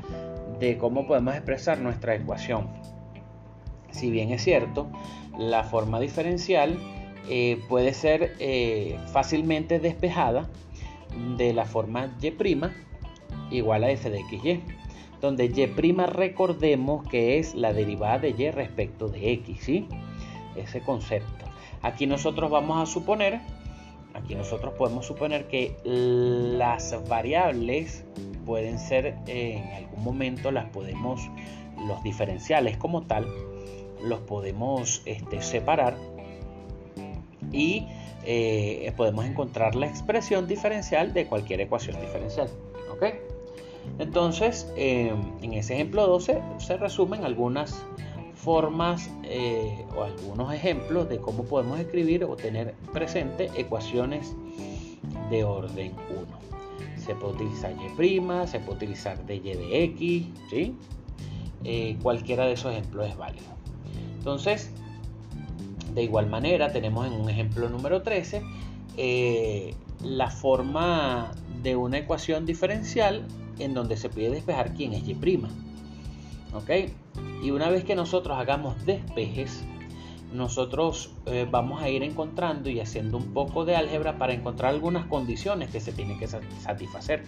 de 0.59 0.77
cómo 0.77 1.05
podemos 1.05 1.35
expresar 1.35 1.79
nuestra 1.79 2.15
ecuación. 2.15 2.69
Si 3.91 4.09
bien 4.09 4.31
es 4.31 4.43
cierto, 4.43 4.89
la 5.37 5.63
forma 5.63 5.99
diferencial 5.99 6.77
eh, 7.27 7.59
puede 7.67 7.93
ser 7.93 8.35
eh, 8.39 8.97
fácilmente 9.11 9.79
despejada 9.79 10.49
de 11.37 11.53
la 11.53 11.65
forma 11.65 12.15
y' 12.21 13.57
igual 13.57 13.83
a 13.83 13.91
f 13.91 14.09
de 14.09 14.21
xy 14.29 14.61
donde 15.21 15.45
y' 15.49 15.65
recordemos 16.05 17.07
que 17.07 17.39
es 17.39 17.55
la 17.55 17.73
derivada 17.73 18.19
de 18.19 18.35
y 18.37 18.51
respecto 18.51 19.09
de 19.09 19.33
x, 19.33 19.59
¿sí? 19.61 19.87
Ese 20.55 20.81
concepto. 20.81 21.45
Aquí 21.81 22.07
nosotros 22.07 22.49
vamos 22.49 22.81
a 22.81 22.85
suponer, 22.85 23.39
aquí 24.13 24.35
nosotros 24.35 24.73
podemos 24.77 25.05
suponer 25.05 25.47
que 25.47 25.75
las 25.83 26.95
variables 27.07 28.05
pueden 28.45 28.79
ser 28.79 29.17
en 29.27 29.63
algún 29.73 30.03
momento 30.03 30.51
las 30.51 30.69
podemos, 30.69 31.29
los 31.87 32.01
diferenciales 32.03 32.77
como 32.77 33.03
tal, 33.03 33.27
los 34.03 34.19
podemos 34.21 35.01
este, 35.05 35.41
separar 35.41 35.97
y 37.51 37.87
eh, 38.23 38.91
podemos 38.97 39.25
encontrar 39.25 39.75
la 39.75 39.87
expresión 39.87 40.47
diferencial 40.47 41.13
de 41.13 41.25
cualquier 41.25 41.61
ecuación 41.61 41.99
diferencial. 42.01 42.49
Entonces, 43.97 44.71
eh, 44.77 45.13
en 45.41 45.53
ese 45.53 45.73
ejemplo 45.73 46.05
12 46.05 46.41
se 46.59 46.77
resumen 46.77 47.23
algunas 47.23 47.83
formas 48.35 49.09
eh, 49.23 49.85
o 49.95 50.03
algunos 50.03 50.53
ejemplos 50.53 51.09
de 51.09 51.17
cómo 51.17 51.43
podemos 51.43 51.79
escribir 51.79 52.23
o 52.25 52.35
tener 52.35 52.75
presente 52.93 53.49
ecuaciones 53.55 54.35
de 55.29 55.43
orden 55.43 55.93
1. 56.09 56.27
Se 56.97 57.15
puede 57.15 57.33
utilizar 57.33 57.71
y', 57.71 58.47
se 58.47 58.59
puede 58.59 58.77
utilizar 58.77 59.25
dy 59.25 59.39
de 59.39 59.83
x, 59.85 60.25
¿sí? 60.49 60.75
Cualquiera 62.01 62.45
de 62.45 62.53
esos 62.53 62.71
ejemplos 62.73 63.09
es 63.09 63.17
válido. 63.17 63.47
Entonces, 64.19 64.71
de 65.93 66.03
igual 66.03 66.27
manera, 66.27 66.71
tenemos 66.71 67.07
en 67.07 67.13
un 67.13 67.29
ejemplo 67.29 67.69
número 67.69 68.01
13 68.01 68.43
la 70.03 70.29
forma 70.29 71.31
de 71.61 71.75
una 71.75 71.97
ecuación 71.97 72.45
diferencial 72.45 73.25
en 73.59 73.73
donde 73.73 73.97
se 73.97 74.09
pide 74.09 74.29
despejar 74.29 74.73
quién 74.73 74.93
es 74.93 75.07
y'. 75.07 75.15
¿Ok? 76.53 76.69
Y 77.43 77.51
una 77.51 77.69
vez 77.69 77.83
que 77.83 77.95
nosotros 77.95 78.37
hagamos 78.37 78.85
despejes, 78.85 79.63
nosotros 80.33 81.11
eh, 81.25 81.47
vamos 81.49 81.81
a 81.81 81.89
ir 81.89 82.03
encontrando 82.03 82.69
y 82.69 82.79
haciendo 82.79 83.17
un 83.17 83.33
poco 83.33 83.65
de 83.65 83.75
álgebra 83.75 84.17
para 84.17 84.33
encontrar 84.33 84.73
algunas 84.73 85.05
condiciones 85.05 85.69
que 85.69 85.79
se 85.79 85.91
tienen 85.91 86.17
que 86.17 86.27
satisfacer. 86.27 87.23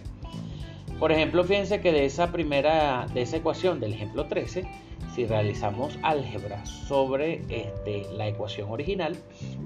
Por 0.99 1.11
ejemplo, 1.11 1.43
fíjense 1.43 1.81
que 1.81 1.91
de 1.91 2.05
esa 2.05 2.31
primera, 2.31 3.07
de 3.13 3.23
esa 3.23 3.37
ecuación 3.37 3.79
del 3.79 3.93
ejemplo 3.93 4.27
13, 4.27 4.67
si 5.13 5.25
realizamos 5.25 5.99
álgebra 6.03 6.65
sobre 6.65 7.41
este, 7.49 8.05
la 8.15 8.27
ecuación 8.27 8.71
original, 8.71 9.15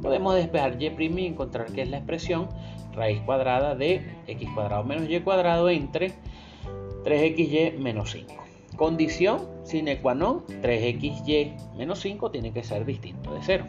podemos 0.01 0.35
despejar 0.35 0.81
y' 0.81 0.87
y 0.87 1.25
encontrar 1.25 1.71
que 1.71 1.83
es 1.83 1.89
la 1.89 1.97
expresión 1.97 2.49
raíz 2.93 3.21
cuadrada 3.21 3.75
de 3.75 4.01
x 4.27 4.49
cuadrado 4.55 4.83
menos 4.83 5.09
y 5.09 5.19
cuadrado 5.19 5.69
entre 5.69 6.13
3xy 7.03 7.77
menos 7.77 8.11
5. 8.11 8.33
Condición 8.75 9.47
sine 9.63 10.01
qua 10.01 10.15
non, 10.15 10.43
3xy 10.61 11.75
menos 11.77 11.99
5 12.01 12.31
tiene 12.31 12.51
que 12.51 12.63
ser 12.63 12.85
distinto 12.85 13.33
de 13.33 13.41
0. 13.43 13.65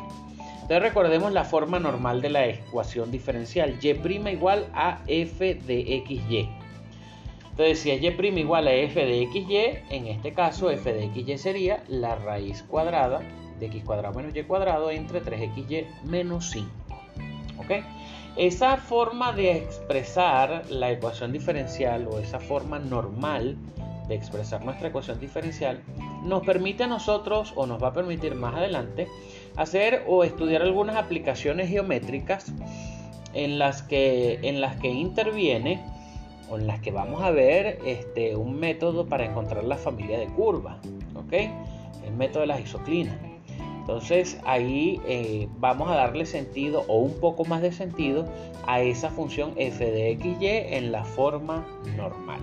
Entonces 0.66 0.82
recordemos 0.82 1.32
la 1.32 1.44
forma 1.44 1.78
normal 1.78 2.22
de 2.22 2.30
la 2.30 2.46
ecuación 2.48 3.10
diferencial, 3.10 3.78
y' 3.80 3.88
igual 4.30 4.66
a 4.74 5.02
f 5.06 5.54
de 5.54 6.02
xy. 6.06 6.65
Entonces 7.56 7.78
si 7.78 7.90
es 7.90 8.02
y' 8.02 8.38
igual 8.38 8.68
a 8.68 8.74
f 8.74 9.02
de 9.02 9.26
xy, 9.32 9.78
en 9.88 10.08
este 10.08 10.34
caso 10.34 10.70
f 10.70 10.92
de 10.92 11.08
xy 11.08 11.38
sería 11.38 11.82
la 11.88 12.14
raíz 12.14 12.62
cuadrada 12.62 13.22
de 13.58 13.66
x 13.66 13.82
cuadrado 13.82 14.12
menos 14.12 14.36
y 14.36 14.42
cuadrado 14.42 14.90
entre 14.90 15.22
3xy 15.22 15.86
menos 16.04 16.50
5. 16.50 16.68
¿Ok? 17.56 17.82
Esa 18.36 18.76
forma 18.76 19.32
de 19.32 19.52
expresar 19.52 20.64
la 20.68 20.90
ecuación 20.90 21.32
diferencial 21.32 22.06
o 22.10 22.18
esa 22.18 22.40
forma 22.40 22.78
normal 22.78 23.56
de 24.06 24.16
expresar 24.16 24.62
nuestra 24.62 24.88
ecuación 24.88 25.18
diferencial 25.18 25.82
nos 26.24 26.44
permite 26.44 26.84
a 26.84 26.88
nosotros 26.88 27.54
o 27.56 27.64
nos 27.64 27.82
va 27.82 27.88
a 27.88 27.92
permitir 27.94 28.34
más 28.34 28.54
adelante 28.54 29.08
hacer 29.56 30.04
o 30.06 30.24
estudiar 30.24 30.60
algunas 30.60 30.96
aplicaciones 30.96 31.70
geométricas 31.70 32.52
en 33.32 33.58
las 33.58 33.80
que, 33.80 34.40
en 34.42 34.60
las 34.60 34.76
que 34.76 34.88
interviene 34.88 35.95
en 36.50 36.66
las 36.66 36.80
que 36.80 36.90
vamos 36.90 37.22
a 37.22 37.30
ver 37.30 37.80
este, 37.84 38.36
un 38.36 38.58
método 38.58 39.06
para 39.06 39.24
encontrar 39.24 39.64
la 39.64 39.76
familia 39.76 40.18
de 40.18 40.26
curvas, 40.26 40.76
¿ok? 41.14 41.32
El 42.06 42.14
método 42.16 42.40
de 42.40 42.46
las 42.46 42.60
isoclinas. 42.60 43.16
Entonces 43.80 44.38
ahí 44.44 45.00
eh, 45.06 45.48
vamos 45.58 45.88
a 45.90 45.94
darle 45.94 46.26
sentido 46.26 46.84
o 46.88 46.98
un 46.98 47.20
poco 47.20 47.44
más 47.44 47.62
de 47.62 47.72
sentido 47.72 48.26
a 48.66 48.80
esa 48.80 49.10
función 49.10 49.52
f 49.56 49.84
de 49.84 50.10
x, 50.12 50.36
y 50.40 50.46
en 50.46 50.90
la 50.90 51.04
forma 51.04 51.64
normal. 51.96 52.40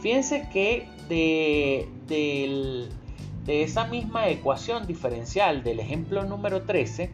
Fíjense 0.00 0.48
que 0.50 0.88
de, 1.08 1.86
de 2.08 3.62
esa 3.62 3.86
misma 3.88 4.28
ecuación 4.28 4.86
diferencial 4.86 5.62
del 5.62 5.80
ejemplo 5.80 6.24
número 6.24 6.62
13, 6.62 7.10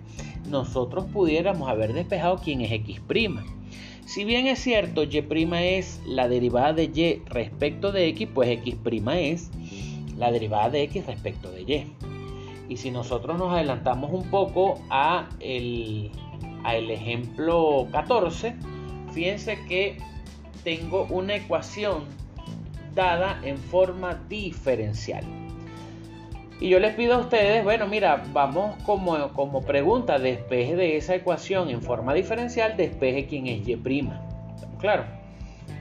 nosotros 0.49 1.07
pudiéramos 1.13 1.69
haber 1.69 1.93
despejado 1.93 2.39
quién 2.39 2.61
es 2.61 2.71
x'. 2.71 3.01
Si 4.07 4.25
bien 4.25 4.47
es 4.47 4.61
cierto, 4.61 5.03
y' 5.03 5.19
es 5.19 6.01
la 6.07 6.29
derivada 6.29 6.73
de 6.73 6.85
y 6.85 7.29
respecto 7.29 7.91
de 7.91 8.07
x, 8.07 8.29
pues 8.33 8.49
x' 8.51 8.77
es 9.15 9.51
la 10.17 10.31
derivada 10.31 10.71
de 10.71 10.85
x 10.85 11.07
respecto 11.07 11.51
de 11.51 11.63
y. 11.63 11.93
Y 12.69 12.77
si 12.77 12.93
nosotros 12.93 13.37
nos 13.37 13.53
adelantamos 13.53 14.13
un 14.13 14.31
poco 14.31 14.81
a 14.91 15.29
el, 15.41 16.13
a 16.63 16.77
el 16.77 16.89
ejemplo 16.93 17.89
14, 17.91 18.55
fíjense 19.13 19.59
que 19.69 19.99
tengo 20.63 21.09
una 21.11 21.35
ecuación 21.35 22.05
dada 22.95 23.41
en 23.43 23.59
forma 23.59 24.15
diferencial. 24.29 25.25
Y 26.59 26.71
yo 26.71 26.81
les 26.81 26.95
pido 26.95 27.15
a 27.15 27.19
ustedes, 27.19 27.63
bueno, 27.65 27.87
mira, 27.87 28.25
vamos 28.33 28.83
como, 28.85 29.33
como 29.35 29.61
pregunta, 29.63 30.19
despeje 30.19 30.75
de 30.75 30.97
esa 30.97 31.15
ecuación 31.15 31.69
en 31.69 31.83
forma 31.83 32.15
diferencial, 32.15 32.77
despeje 32.79 33.27
quién 33.27 33.47
es 33.47 33.69
y'. 33.69 33.77
Claro, 34.79 35.05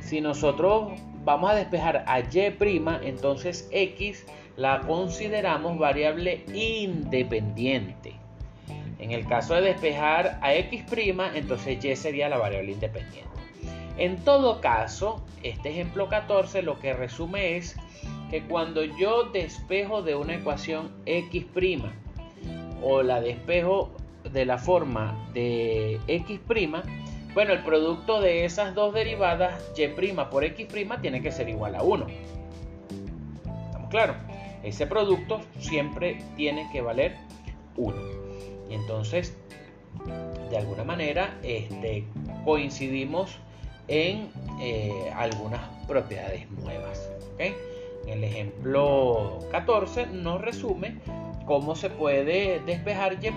si 0.02 0.20
nosotros 0.20 0.92
vamos 1.24 1.52
a 1.52 1.56
despejar 1.56 2.04
a 2.08 2.20
y', 2.20 3.00
entonces 3.04 3.70
x 3.72 4.26
la 4.58 4.82
consideramos 4.82 5.78
variable 5.78 6.44
independiente. 6.54 8.14
En 9.00 9.12
el 9.12 9.26
caso 9.28 9.56
de 9.56 9.62
despejar 9.62 10.40
a 10.42 10.54
x', 10.56 10.84
entonces 11.36 11.80
y 11.86 11.96
sería 11.96 12.28
la 12.28 12.38
variable 12.38 12.74
independiente. 12.74 13.30
En 13.98 14.18
todo 14.26 14.60
caso, 14.60 15.24
este 15.42 15.70
ejemplo 15.70 16.10
14 16.10 16.62
lo 16.64 16.80
que 16.80 16.94
resume 16.94 17.56
es 17.56 17.78
que 18.30 18.44
cuando 18.44 18.84
yo 18.84 19.26
despejo 19.26 20.02
de 20.02 20.16
una 20.16 20.36
ecuación 20.36 20.92
x' 21.06 21.46
o 22.82 23.04
la 23.04 23.22
despejo 23.22 23.92
de 24.32 24.46
la 24.46 24.58
forma 24.58 25.30
de 25.34 26.00
x', 26.08 26.40
bueno, 27.34 27.52
el 27.52 27.64
producto 27.64 28.22
de 28.22 28.46
esas 28.46 28.74
dos 28.76 28.94
derivadas 28.94 29.62
y' 29.78 29.88
por 30.32 30.44
x' 30.44 30.68
tiene 31.02 31.22
que 31.22 31.32
ser 31.32 31.50
igual 31.50 31.76
a 31.76 31.84
1. 31.84 32.08
¿Estamos 33.68 33.90
claros? 33.90 34.16
Ese 34.64 34.88
producto 34.88 35.42
siempre 35.60 36.18
tiene 36.36 36.70
que 36.72 36.82
valer 36.82 37.18
1. 37.76 37.96
Y 38.70 38.74
entonces, 38.74 39.38
de 40.50 40.58
alguna 40.58 40.84
manera, 40.84 41.38
este, 41.44 42.06
coincidimos 42.46 43.38
en 43.88 44.30
eh, 44.60 45.12
algunas 45.16 45.62
propiedades 45.88 46.50
nuevas. 46.52 47.10
¿okay? 47.34 47.54
El 48.08 48.24
ejemplo 48.24 49.40
14 49.52 50.08
nos 50.08 50.42
resume 50.42 50.96
cómo 51.46 51.76
se 51.76 51.90
puede 51.90 52.60
despejar 52.66 53.18
y' 53.24 53.30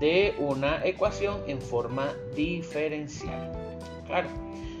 de 0.00 0.34
una 0.38 0.84
ecuación 0.84 1.40
en 1.46 1.60
forma 1.60 2.12
diferencial. 2.34 3.52
Claro. 4.06 4.28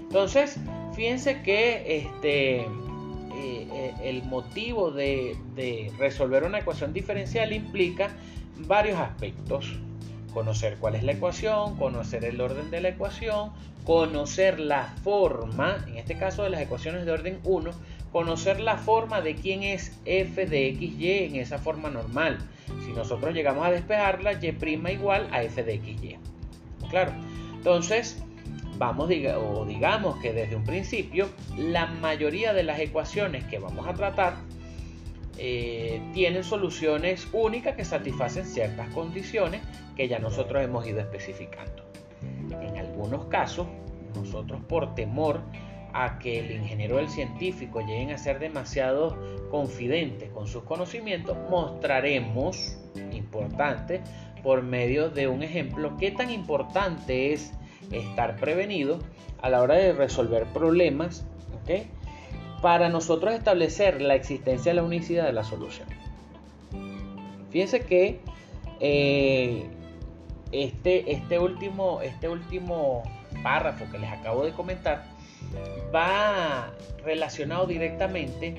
Entonces, 0.02 0.58
fíjense 0.94 1.42
que 1.42 1.98
este, 1.98 2.60
eh, 2.60 2.66
eh, 3.34 3.94
el 4.02 4.22
motivo 4.24 4.90
de, 4.90 5.36
de 5.54 5.92
resolver 5.98 6.44
una 6.44 6.58
ecuación 6.58 6.92
diferencial 6.92 7.52
implica 7.52 8.10
varios 8.66 8.98
aspectos. 8.98 9.78
Conocer 10.32 10.78
cuál 10.78 10.96
es 10.96 11.04
la 11.04 11.12
ecuación, 11.12 11.76
conocer 11.76 12.24
el 12.24 12.40
orden 12.40 12.70
de 12.70 12.80
la 12.80 12.88
ecuación, 12.88 13.52
conocer 13.84 14.58
la 14.58 14.94
forma, 15.02 15.84
en 15.86 15.98
este 15.98 16.16
caso 16.16 16.42
de 16.42 16.50
las 16.50 16.60
ecuaciones 16.60 17.04
de 17.04 17.12
orden 17.12 17.38
1, 17.44 17.70
conocer 18.14 18.60
la 18.60 18.76
forma 18.76 19.20
de 19.22 19.34
quién 19.34 19.64
es 19.64 19.98
f 20.04 20.46
de 20.46 20.68
x, 20.68 21.00
y 21.00 21.10
en 21.10 21.34
esa 21.34 21.58
forma 21.58 21.90
normal. 21.90 22.38
Si 22.86 22.92
nosotros 22.92 23.34
llegamos 23.34 23.66
a 23.66 23.72
despejarla, 23.72 24.34
y' 24.34 24.92
igual 24.92 25.28
a 25.32 25.42
f 25.42 25.64
de 25.64 25.74
x, 25.74 26.00
y. 26.00 26.16
Claro. 26.90 27.10
Entonces, 27.56 28.22
vamos 28.78 29.10
o 29.10 29.64
digamos 29.64 30.16
que 30.18 30.32
desde 30.32 30.54
un 30.54 30.62
principio, 30.62 31.28
la 31.58 31.86
mayoría 31.86 32.54
de 32.54 32.62
las 32.62 32.78
ecuaciones 32.78 33.42
que 33.46 33.58
vamos 33.58 33.84
a 33.88 33.94
tratar 33.94 34.36
eh, 35.36 36.00
tienen 36.12 36.44
soluciones 36.44 37.26
únicas 37.32 37.74
que 37.74 37.84
satisfacen 37.84 38.46
ciertas 38.46 38.90
condiciones 38.90 39.60
que 39.96 40.06
ya 40.06 40.20
nosotros 40.20 40.62
hemos 40.62 40.86
ido 40.86 41.00
especificando. 41.00 41.82
En 42.62 42.76
algunos 42.76 43.24
casos, 43.24 43.66
nosotros 44.14 44.60
por 44.68 44.94
temor 44.94 45.40
a 45.94 46.18
que 46.18 46.40
el 46.40 46.50
ingeniero 46.50 46.96
o 46.96 46.98
el 46.98 47.08
científico 47.08 47.80
lleguen 47.80 48.10
a 48.10 48.18
ser 48.18 48.40
demasiado 48.40 49.16
confidentes 49.50 50.28
con 50.30 50.48
sus 50.48 50.64
conocimientos, 50.64 51.36
mostraremos, 51.48 52.76
importante, 53.12 54.02
por 54.42 54.62
medio 54.62 55.08
de 55.08 55.28
un 55.28 55.42
ejemplo, 55.42 55.96
qué 55.96 56.10
tan 56.10 56.30
importante 56.30 57.32
es 57.32 57.52
estar 57.92 58.36
prevenido 58.36 58.98
a 59.40 59.48
la 59.48 59.62
hora 59.62 59.76
de 59.76 59.92
resolver 59.92 60.44
problemas, 60.52 61.24
para 62.60 62.88
nosotros 62.88 63.34
establecer 63.34 64.02
la 64.02 64.14
existencia 64.14 64.72
de 64.72 64.76
la 64.76 64.82
unicidad 64.82 65.24
de 65.24 65.32
la 65.32 65.44
solución. 65.44 65.86
Fíjense 67.50 67.80
que 67.80 68.20
eh, 68.80 69.66
este, 70.50 71.12
este, 71.12 71.38
último, 71.38 72.00
este 72.02 72.28
último 72.28 73.02
párrafo 73.42 73.84
que 73.90 73.98
les 73.98 74.10
acabo 74.10 74.44
de 74.44 74.52
comentar 74.52 75.13
va 75.94 76.72
relacionado 77.04 77.66
directamente 77.66 78.54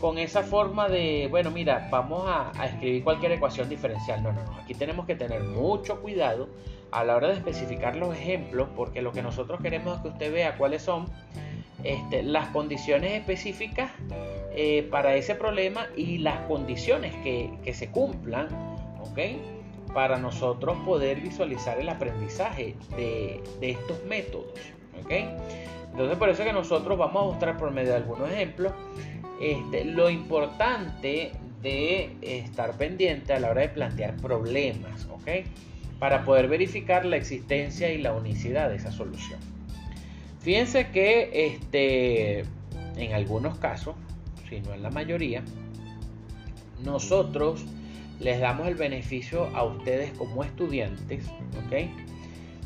con 0.00 0.18
esa 0.18 0.42
forma 0.42 0.88
de, 0.88 1.28
bueno, 1.30 1.50
mira, 1.50 1.88
vamos 1.90 2.24
a, 2.26 2.52
escribir 2.64 3.04
cualquier 3.04 3.32
ecuación 3.32 3.68
diferencial. 3.68 4.22
No, 4.22 4.32
no, 4.32 4.42
no. 4.44 4.56
Aquí 4.56 4.74
tenemos 4.74 5.06
que 5.06 5.14
tener 5.14 5.42
mucho 5.42 6.00
cuidado 6.00 6.48
a 6.90 7.04
la 7.04 7.16
hora 7.16 7.28
de 7.28 7.34
especificar 7.34 7.96
los 7.96 8.16
ejemplos, 8.16 8.68
porque 8.74 9.02
lo 9.02 9.12
que 9.12 9.22
nosotros 9.22 9.60
queremos 9.60 9.96
es 9.96 10.02
que 10.02 10.08
usted 10.08 10.32
vea 10.32 10.56
cuáles 10.56 10.82
son 10.82 11.06
este, 11.84 12.22
las 12.22 12.48
condiciones 12.48 13.12
específicas 13.12 13.90
eh, 14.52 14.88
para 14.90 15.14
ese 15.14 15.34
problema 15.34 15.86
y 15.96 16.18
las 16.18 16.40
condiciones 16.46 17.14
que, 17.22 17.50
se 17.72 17.90
cumplan, 17.90 18.48
¿ok? 19.00 19.92
Para 19.94 20.18
nosotros 20.18 20.76
poder 20.84 21.20
visualizar 21.20 21.78
el 21.78 21.88
aprendizaje 21.88 22.74
de, 22.96 23.42
de 23.60 23.70
estos 23.70 24.02
métodos, 24.04 24.58
¿ok? 25.04 25.12
Entonces 25.92 26.16
por 26.18 26.28
eso 26.28 26.44
que 26.44 26.52
nosotros 26.52 26.98
vamos 26.98 27.22
a 27.22 27.26
mostrar 27.26 27.56
por 27.56 27.70
medio 27.70 27.90
de 27.90 27.96
algunos 27.96 28.30
ejemplos 28.30 28.72
este, 29.40 29.84
lo 29.84 30.10
importante 30.10 31.32
de 31.62 32.16
estar 32.22 32.76
pendiente 32.76 33.32
a 33.32 33.40
la 33.40 33.50
hora 33.50 33.62
de 33.62 33.68
plantear 33.68 34.16
problemas, 34.16 35.06
¿ok? 35.10 35.46
Para 35.98 36.24
poder 36.24 36.48
verificar 36.48 37.04
la 37.04 37.16
existencia 37.16 37.92
y 37.92 37.98
la 37.98 38.12
unicidad 38.12 38.70
de 38.70 38.76
esa 38.76 38.92
solución. 38.92 39.40
Fíjense 40.40 40.88
que 40.88 41.54
este, 41.54 42.44
en 42.96 43.12
algunos 43.12 43.58
casos, 43.58 43.94
si 44.48 44.60
no 44.60 44.72
en 44.72 44.82
la 44.82 44.90
mayoría, 44.90 45.42
nosotros 46.82 47.64
les 48.20 48.40
damos 48.40 48.68
el 48.68 48.74
beneficio 48.74 49.46
a 49.54 49.64
ustedes 49.64 50.12
como 50.12 50.44
estudiantes, 50.44 51.26
¿ok? 51.66 51.90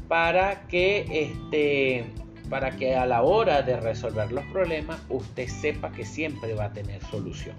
Para 0.09 0.67
que 0.69 1.07
este, 1.09 2.05
para 2.49 2.73
que 2.73 2.95
a 2.95 3.07
la 3.07 3.23
hora 3.23 3.63
de 3.63 3.79
resolver 3.81 4.31
los 4.33 4.45
problemas 4.47 5.01
usted 5.09 5.49
sepa 5.49 5.91
que 5.93 6.05
siempre 6.05 6.55
va 6.55 6.67
a 6.67 6.73
tener 6.73 7.03
solución. 7.05 7.57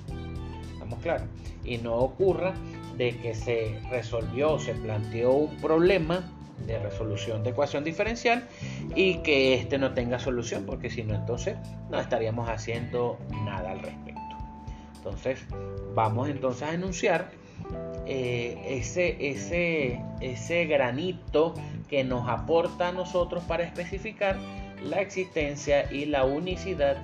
¿Estamos 0.74 1.00
claros? 1.00 1.28
Y 1.64 1.78
no 1.78 1.96
ocurra 1.96 2.54
de 2.98 3.18
que 3.18 3.34
se 3.34 3.80
resolvió, 3.90 4.60
se 4.60 4.74
planteó 4.74 5.32
un 5.32 5.58
problema 5.58 6.32
de 6.66 6.80
resolución 6.80 7.44
de 7.44 7.50
ecuación 7.50 7.84
diferencial 7.84 8.48
y 8.96 9.16
que 9.18 9.56
este 9.56 9.78
no 9.78 9.94
tenga 9.94 10.20
solución, 10.20 10.66
porque 10.66 10.90
si 10.90 11.04
no 11.04 11.14
entonces 11.14 11.58
no 11.90 12.00
estaríamos 12.00 12.50
haciendo 12.50 13.18
nada 13.44 13.72
al 13.72 13.80
respecto. 13.80 14.22
Entonces 14.98 15.46
vamos 15.94 16.30
entonces 16.30 16.64
a 16.64 16.74
enunciar 16.74 17.30
eh, 18.06 18.60
ese, 18.68 19.30
ese, 19.30 20.02
ese 20.22 20.66
granito 20.66 21.54
que 21.90 22.04
nos 22.04 22.30
aporta 22.30 22.90
a 22.90 22.92
nosotros 22.92 23.44
para 23.44 23.64
especificar 23.64 24.38
la 24.84 25.02
existencia 25.02 25.92
y 25.92 26.06
la 26.06 26.26
unicidad 26.26 26.98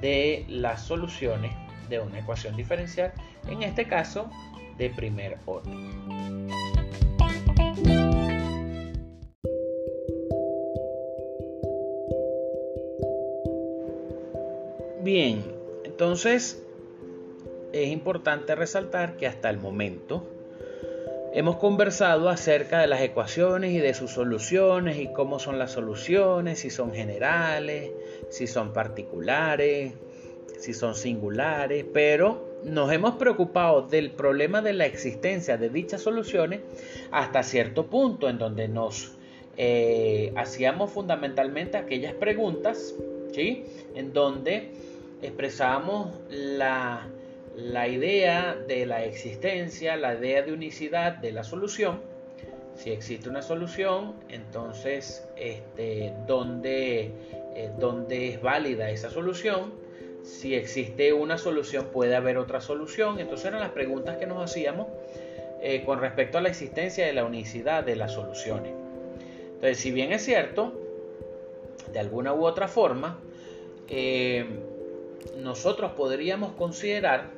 de 0.00 0.44
las 0.48 0.82
soluciones 0.82 1.52
de 1.88 2.00
una 2.00 2.18
ecuación 2.18 2.56
diferencial, 2.56 3.12
en 3.48 3.62
este 3.62 3.86
caso 3.86 4.30
de 4.76 4.90
primer 4.90 5.38
orden. 5.46 6.48
Bien, 15.02 15.42
entonces 15.84 16.62
es 17.72 17.88
importante 17.88 18.54
resaltar 18.54 19.16
que 19.16 19.26
hasta 19.26 19.48
el 19.48 19.58
momento 19.58 20.37
hemos 21.32 21.56
conversado 21.56 22.28
acerca 22.28 22.80
de 22.80 22.86
las 22.86 23.00
ecuaciones 23.00 23.72
y 23.72 23.78
de 23.78 23.94
sus 23.94 24.12
soluciones 24.12 24.98
y 24.98 25.12
cómo 25.12 25.38
son 25.38 25.58
las 25.58 25.72
soluciones, 25.72 26.60
si 26.60 26.70
son 26.70 26.92
generales, 26.92 27.90
si 28.30 28.46
son 28.46 28.72
particulares, 28.72 29.92
si 30.58 30.74
son 30.74 30.94
singulares, 30.94 31.84
pero 31.92 32.48
nos 32.64 32.92
hemos 32.92 33.14
preocupado 33.16 33.82
del 33.82 34.10
problema 34.10 34.62
de 34.62 34.72
la 34.72 34.86
existencia 34.86 35.56
de 35.56 35.68
dichas 35.68 36.02
soluciones 36.02 36.60
hasta 37.10 37.42
cierto 37.42 37.86
punto 37.86 38.28
en 38.28 38.38
donde 38.38 38.68
nos 38.68 39.12
eh, 39.56 40.32
hacíamos 40.36 40.90
fundamentalmente 40.90 41.76
aquellas 41.76 42.14
preguntas, 42.14 42.94
¿sí? 43.32 43.64
En 43.94 44.12
donde 44.12 44.70
expresábamos 45.22 46.14
la, 46.30 47.08
la 47.58 47.88
idea 47.88 48.54
de 48.54 48.86
la 48.86 49.04
existencia, 49.04 49.96
la 49.96 50.14
idea 50.14 50.42
de 50.42 50.52
unicidad 50.52 51.16
de 51.16 51.32
la 51.32 51.42
solución. 51.42 52.00
Si 52.76 52.92
existe 52.92 53.28
una 53.28 53.42
solución, 53.42 54.14
entonces, 54.28 55.26
este, 55.36 56.14
¿dónde, 56.28 57.10
eh, 57.56 57.70
¿dónde 57.80 58.28
es 58.28 58.40
válida 58.40 58.90
esa 58.90 59.10
solución? 59.10 59.72
Si 60.22 60.54
existe 60.54 61.12
una 61.12 61.36
solución, 61.36 61.86
puede 61.92 62.14
haber 62.14 62.38
otra 62.38 62.60
solución. 62.60 63.18
Entonces 63.18 63.46
eran 63.46 63.60
las 63.60 63.70
preguntas 63.70 64.18
que 64.18 64.26
nos 64.26 64.40
hacíamos 64.40 64.86
eh, 65.60 65.82
con 65.84 66.00
respecto 66.00 66.38
a 66.38 66.40
la 66.40 66.50
existencia 66.50 67.06
de 67.06 67.12
la 67.12 67.24
unicidad 67.24 67.82
de 67.82 67.96
las 67.96 68.12
soluciones. 68.12 68.72
Entonces, 69.54 69.78
si 69.78 69.90
bien 69.90 70.12
es 70.12 70.24
cierto, 70.24 70.80
de 71.92 71.98
alguna 71.98 72.32
u 72.34 72.46
otra 72.46 72.68
forma, 72.68 73.18
eh, 73.88 74.46
nosotros 75.38 75.92
podríamos 75.92 76.52
considerar 76.52 77.37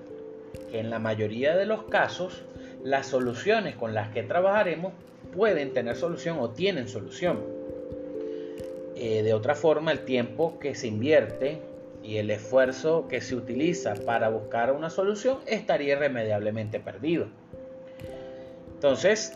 que 0.70 0.80
en 0.80 0.90
la 0.90 0.98
mayoría 0.98 1.56
de 1.56 1.66
los 1.66 1.84
casos 1.84 2.42
las 2.82 3.06
soluciones 3.06 3.76
con 3.76 3.94
las 3.94 4.10
que 4.10 4.22
trabajaremos 4.22 4.92
pueden 5.34 5.72
tener 5.72 5.96
solución 5.96 6.38
o 6.40 6.50
tienen 6.50 6.88
solución. 6.88 7.40
Eh, 8.96 9.22
de 9.22 9.32
otra 9.34 9.54
forma, 9.54 9.92
el 9.92 10.00
tiempo 10.00 10.58
que 10.58 10.74
se 10.74 10.86
invierte 10.88 11.58
y 12.02 12.16
el 12.16 12.30
esfuerzo 12.30 13.06
que 13.08 13.20
se 13.20 13.34
utiliza 13.34 13.94
para 13.94 14.28
buscar 14.28 14.72
una 14.72 14.90
solución 14.90 15.38
estaría 15.46 15.94
irremediablemente 15.94 16.80
perdido. 16.80 17.26
Entonces, 18.74 19.32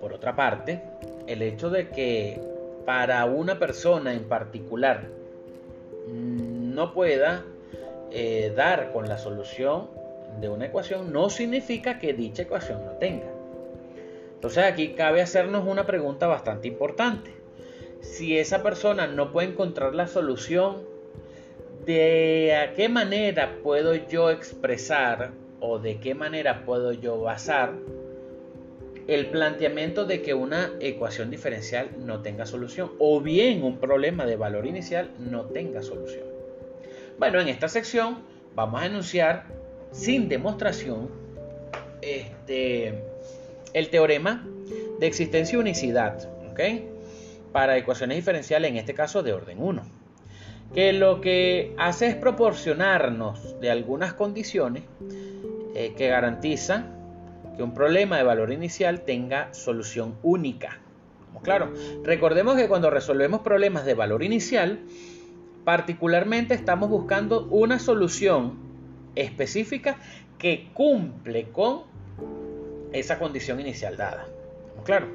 por 0.00 0.12
otra 0.12 0.34
parte, 0.36 0.82
el 1.26 1.42
hecho 1.42 1.70
de 1.70 1.88
que 1.88 2.40
para 2.84 3.24
una 3.26 3.58
persona 3.58 4.14
en 4.14 4.24
particular 4.24 5.06
no 6.08 6.94
pueda 6.94 7.44
eh, 8.10 8.52
dar 8.54 8.92
con 8.92 9.08
la 9.08 9.18
solución 9.18 9.88
de 10.40 10.48
una 10.48 10.66
ecuación 10.66 11.12
no 11.12 11.30
significa 11.30 11.98
que 11.98 12.12
dicha 12.12 12.42
ecuación 12.42 12.84
no 12.84 12.92
tenga. 12.92 13.26
Entonces 14.34 14.64
aquí 14.64 14.94
cabe 14.94 15.20
hacernos 15.20 15.66
una 15.66 15.86
pregunta 15.86 16.26
bastante 16.26 16.68
importante. 16.68 17.32
Si 18.00 18.38
esa 18.38 18.62
persona 18.62 19.08
no 19.08 19.32
puede 19.32 19.48
encontrar 19.48 19.94
la 19.94 20.06
solución, 20.06 20.84
¿de 21.84 22.70
qué 22.76 22.88
manera 22.88 23.58
puedo 23.62 23.94
yo 23.94 24.30
expresar 24.30 25.32
o 25.60 25.80
de 25.80 25.98
qué 25.98 26.14
manera 26.14 26.64
puedo 26.64 26.92
yo 26.92 27.20
basar 27.20 27.72
el 29.08 29.26
planteamiento 29.26 30.04
de 30.04 30.22
que 30.22 30.34
una 30.34 30.70
ecuación 30.80 31.30
diferencial 31.30 31.88
no 31.98 32.20
tenga 32.20 32.46
solución 32.46 32.92
o 32.98 33.20
bien 33.20 33.64
un 33.64 33.78
problema 33.78 34.26
de 34.26 34.36
valor 34.36 34.66
inicial 34.66 35.10
no 35.18 35.46
tenga 35.46 35.82
solución. 35.82 36.37
Bueno, 37.18 37.40
en 37.40 37.48
esta 37.48 37.68
sección 37.68 38.18
vamos 38.54 38.80
a 38.80 38.86
enunciar 38.86 39.46
sin 39.90 40.28
demostración 40.28 41.10
este, 42.00 43.02
el 43.72 43.90
teorema 43.90 44.46
de 45.00 45.06
existencia 45.08 45.56
y 45.56 45.60
unicidad 45.60 46.28
para 47.52 47.76
ecuaciones 47.76 48.16
diferenciales, 48.16 48.70
en 48.70 48.76
este 48.76 48.94
caso 48.94 49.22
de 49.22 49.32
orden 49.32 49.60
1, 49.60 49.82
que 50.74 50.92
lo 50.92 51.20
que 51.20 51.74
hace 51.76 52.06
es 52.06 52.14
proporcionarnos 52.14 53.60
de 53.60 53.70
algunas 53.70 54.14
condiciones 54.14 54.84
eh, 55.74 55.94
que 55.96 56.08
garantizan 56.08 56.96
que 57.56 57.62
un 57.62 57.74
problema 57.74 58.16
de 58.16 58.22
valor 58.22 58.52
inicial 58.52 59.02
tenga 59.02 59.52
solución 59.54 60.16
única. 60.22 60.78
Claro, 61.42 61.72
recordemos 62.02 62.56
que 62.56 62.66
cuando 62.66 62.90
resolvemos 62.90 63.42
problemas 63.42 63.84
de 63.84 63.94
valor 63.94 64.24
inicial, 64.24 64.80
particularmente 65.68 66.54
estamos 66.54 66.88
buscando 66.88 67.44
una 67.50 67.78
solución 67.78 68.54
específica 69.14 69.98
que 70.38 70.70
cumple 70.72 71.50
con 71.50 71.82
esa 72.94 73.18
condición 73.18 73.60
inicial 73.60 73.98
dada. 73.98 74.26
Claro. 74.84 75.08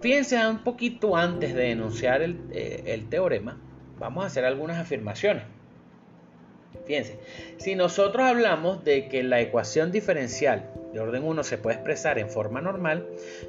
Fíjense 0.00 0.38
un 0.46 0.64
poquito 0.64 1.14
antes 1.14 1.54
de 1.54 1.72
enunciar 1.72 2.22
el, 2.22 2.40
eh, 2.52 2.84
el 2.86 3.10
teorema, 3.10 3.58
vamos 3.98 4.24
a 4.24 4.28
hacer 4.28 4.46
algunas 4.46 4.78
afirmaciones. 4.78 5.42
Fíjense, 6.86 7.18
si 7.58 7.74
nosotros 7.74 8.26
hablamos 8.26 8.82
de 8.82 9.08
que 9.08 9.22
la 9.22 9.42
ecuación 9.42 9.92
diferencial 9.92 10.70
de 10.94 11.00
orden 11.00 11.22
1 11.22 11.44
se 11.44 11.58
puede 11.58 11.76
expresar 11.76 12.18
en 12.18 12.30
forma 12.30 12.62
normal, 12.62 13.06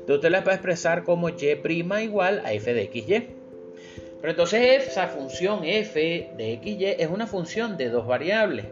usted 0.10 0.30
la 0.30 0.44
puede 0.44 0.58
expresar 0.58 1.04
como 1.04 1.30
y' 1.30 2.04
igual 2.04 2.42
a 2.44 2.52
f 2.52 2.74
de 2.74 2.88
xy. 2.92 3.35
Pero 4.26 4.32
entonces 4.32 4.88
esa 4.88 5.08
función 5.08 5.64
f 5.66 6.32
de 6.36 6.60
xy 6.60 6.84
es 6.84 7.08
una 7.12 7.28
función 7.28 7.78
de 7.78 7.90
dos 7.90 8.08
variables. 8.08 8.66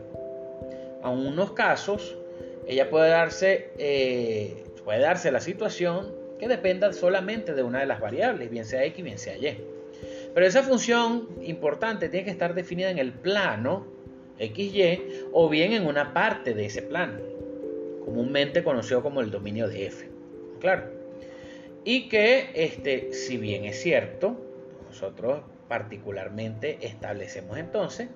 En 1.03 1.11
unos 1.11 1.51
casos, 1.51 2.17
ella 2.65 2.89
puede 2.89 3.09
darse, 3.09 3.69
eh, 3.77 4.63
puede 4.83 5.01
darse 5.01 5.31
la 5.31 5.39
situación 5.39 6.11
que 6.39 6.47
dependa 6.47 6.91
solamente 6.91 7.53
de 7.53 7.61
una 7.61 7.81
de 7.81 7.85
las 7.85 7.99
variables, 7.99 8.49
bien 8.49 8.65
sea 8.65 8.83
x, 8.85 9.03
bien 9.03 9.19
sea 9.19 9.37
y. 9.37 9.55
Pero 10.33 10.43
esa 10.43 10.63
función 10.63 11.29
importante 11.43 12.09
tiene 12.09 12.25
que 12.25 12.31
estar 12.31 12.55
definida 12.55 12.89
en 12.89 12.97
el 12.97 13.13
plano 13.13 13.85
xy 14.39 15.03
o 15.33 15.49
bien 15.49 15.73
en 15.73 15.85
una 15.85 16.15
parte 16.15 16.55
de 16.55 16.65
ese 16.65 16.81
plano 16.81 17.19
comúnmente 18.03 18.63
conocido 18.63 19.03
como 19.03 19.21
el 19.21 19.29
dominio 19.29 19.67
de 19.67 19.85
F. 19.85 20.09
Claro. 20.59 20.85
Y 21.83 22.09
que, 22.09 22.49
este, 22.55 23.13
si 23.13 23.37
bien 23.37 23.65
es 23.65 23.79
cierto, 23.79 24.49
nosotros 24.93 25.41
particularmente 25.67 26.77
establecemos 26.82 27.58
entonces 27.58 28.10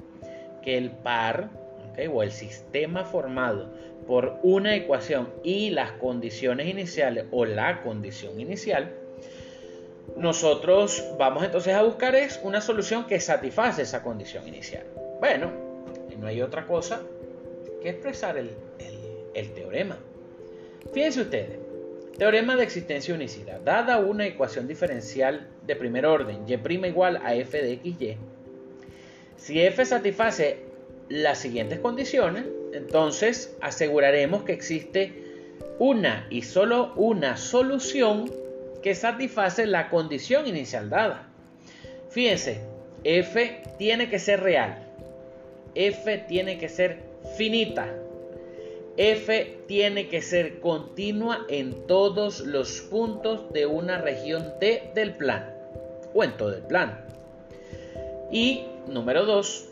que 0.61 0.77
el 0.77 0.91
par 0.91 1.49
o 2.13 2.21
el 2.21 2.31
sistema 2.31 3.03
formado 3.03 3.73
por 4.05 4.37
una 4.43 4.75
ecuación 4.75 5.33
y 5.43 5.71
las 5.71 5.93
condiciones 5.93 6.67
iniciales 6.67 7.25
o 7.31 7.45
la 7.45 7.81
condición 7.81 8.39
inicial, 8.39 8.93
nosotros 10.15 11.03
vamos 11.17 11.43
entonces 11.43 11.73
a 11.73 11.81
buscar 11.81 12.13
es 12.13 12.39
una 12.43 12.61
solución 12.61 13.07
que 13.07 13.19
satisface 13.19 13.81
esa 13.81 14.03
condición 14.03 14.47
inicial. 14.47 14.85
Bueno, 15.19 15.51
no 16.19 16.27
hay 16.27 16.43
otra 16.43 16.67
cosa 16.67 17.01
que 17.81 17.89
expresar 17.89 18.37
el, 18.37 18.51
el 19.33 19.51
teorema. 19.53 19.97
Fíjense 20.93 21.21
ustedes, 21.21 21.57
teorema 22.17 22.55
de 22.55 22.63
existencia 22.63 23.11
y 23.11 23.15
unicidad. 23.15 23.61
Dada 23.61 23.99
una 23.99 24.25
ecuación 24.25 24.67
diferencial 24.67 25.47
de 25.65 25.75
primer 25.75 26.05
orden, 26.05 26.45
y' 26.47 26.87
igual 26.87 27.21
a 27.23 27.35
f 27.35 27.61
de 27.61 27.77
xy, 27.77 28.17
si 29.37 29.61
f 29.61 29.85
satisface 29.85 30.57
las 31.09 31.37
siguientes 31.37 31.79
condiciones, 31.79 32.45
entonces 32.73 33.55
aseguraremos 33.61 34.43
que 34.43 34.53
existe 34.53 35.23
una 35.79 36.27
y 36.29 36.41
solo 36.41 36.93
una 36.95 37.37
solución 37.37 38.31
que 38.81 38.95
satisface 38.95 39.65
la 39.65 39.89
condición 39.89 40.47
inicial 40.47 40.89
dada. 40.89 41.29
Fíjense, 42.09 42.61
f 43.03 43.61
tiene 43.77 44.09
que 44.09 44.19
ser 44.19 44.41
real, 44.41 44.87
f 45.75 46.17
tiene 46.27 46.57
que 46.57 46.67
ser 46.67 46.97
finita, 47.37 47.93
F 48.97 49.59
tiene 49.67 50.07
que 50.07 50.23
ser 50.23 50.59
continua 50.59 51.45
en 51.49 51.85
todos 51.85 52.41
los 52.41 52.81
puntos 52.81 53.53
de 53.53 53.67
una 53.67 53.99
región 53.99 54.53
T 54.59 54.91
del 54.95 55.15
plan 55.15 55.53
o 56.15 56.23
en 56.23 56.35
todo 56.35 56.55
el 56.55 56.63
plan. 56.63 57.05
Y 58.31 58.63
número 58.87 59.25
2, 59.25 59.69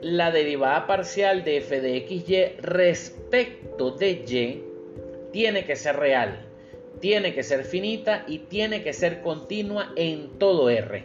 la 0.00 0.30
derivada 0.30 0.86
parcial 0.86 1.42
de 1.42 1.56
f 1.56 1.80
de 1.80 2.06
xy 2.06 2.60
respecto 2.60 3.90
de 3.90 4.10
y 4.10 4.62
tiene 5.32 5.64
que 5.64 5.74
ser 5.74 5.96
real, 5.96 6.46
tiene 7.00 7.34
que 7.34 7.42
ser 7.42 7.64
finita 7.64 8.24
y 8.28 8.38
tiene 8.38 8.82
que 8.84 8.92
ser 8.92 9.22
continua 9.22 9.92
en 9.96 10.38
todo 10.38 10.70
R. 10.70 11.04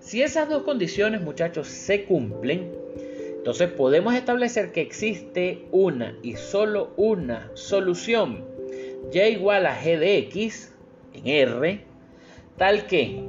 Si 0.00 0.22
esas 0.22 0.48
dos 0.48 0.62
condiciones, 0.62 1.20
muchachos, 1.20 1.68
se 1.68 2.04
cumplen, 2.04 2.72
entonces 3.42 3.72
podemos 3.72 4.14
establecer 4.14 4.70
que 4.70 4.82
existe 4.82 5.66
una 5.72 6.16
y 6.22 6.36
solo 6.36 6.92
una 6.96 7.50
solución 7.54 8.44
y 9.12 9.18
igual 9.18 9.66
a 9.66 9.76
g 9.76 9.98
de 9.98 10.18
x 10.18 10.72
en 11.12 11.26
R, 11.26 11.84
tal 12.56 12.86
que 12.86 13.20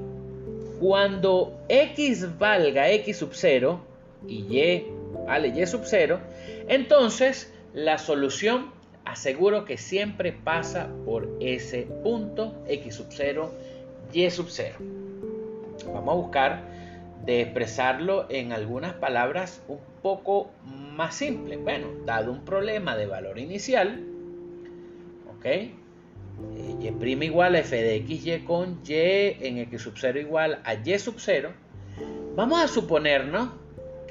cuando 0.79 1.59
x 1.67 2.37
valga 2.37 2.91
x 2.91 3.17
sub 3.17 3.31
0, 3.33 3.81
y 4.27 4.35
y, 4.55 4.85
¿vale? 5.25 5.47
y 5.47 5.65
sub 5.65 5.81
0, 5.83 6.19
entonces 6.67 7.51
la 7.73 7.97
solución 7.97 8.71
aseguro 9.05 9.65
que 9.65 9.79
siempre 9.79 10.31
pasa 10.31 10.89
por 11.05 11.27
ese 11.39 11.87
punto 12.03 12.53
x 12.67 12.93
sub 12.93 13.07
0, 13.09 13.51
y 14.13 14.29
sub 14.29 14.45
0. 14.47 14.75
Vamos 15.91 16.13
a 16.13 16.17
buscar 16.17 16.72
de 17.25 17.41
expresarlo 17.41 18.27
en 18.29 18.51
algunas 18.51 18.93
palabras 18.93 19.63
un 19.67 19.79
poco 20.01 20.51
más 20.63 21.15
simples. 21.15 21.61
Bueno, 21.61 21.87
dado 22.05 22.31
un 22.31 22.43
problema 22.43 22.95
de 22.97 23.07
valor 23.07 23.39
inicial, 23.39 24.03
¿ok? 25.37 25.45
y' 26.79 27.25
igual 27.25 27.55
a 27.55 27.59
f 27.59 27.75
de 27.75 27.95
x 27.95 28.25
y 28.25 28.39
con 28.39 28.81
y 28.85 28.93
en 28.93 29.57
x 29.59 29.81
sub 29.81 29.93
0 29.95 30.19
igual 30.19 30.59
a 30.63 30.73
y 30.73 30.99
sub 30.99 31.15
0, 31.17 31.51
vamos 32.35 32.61
a 32.61 32.67
suponernos 32.67 33.49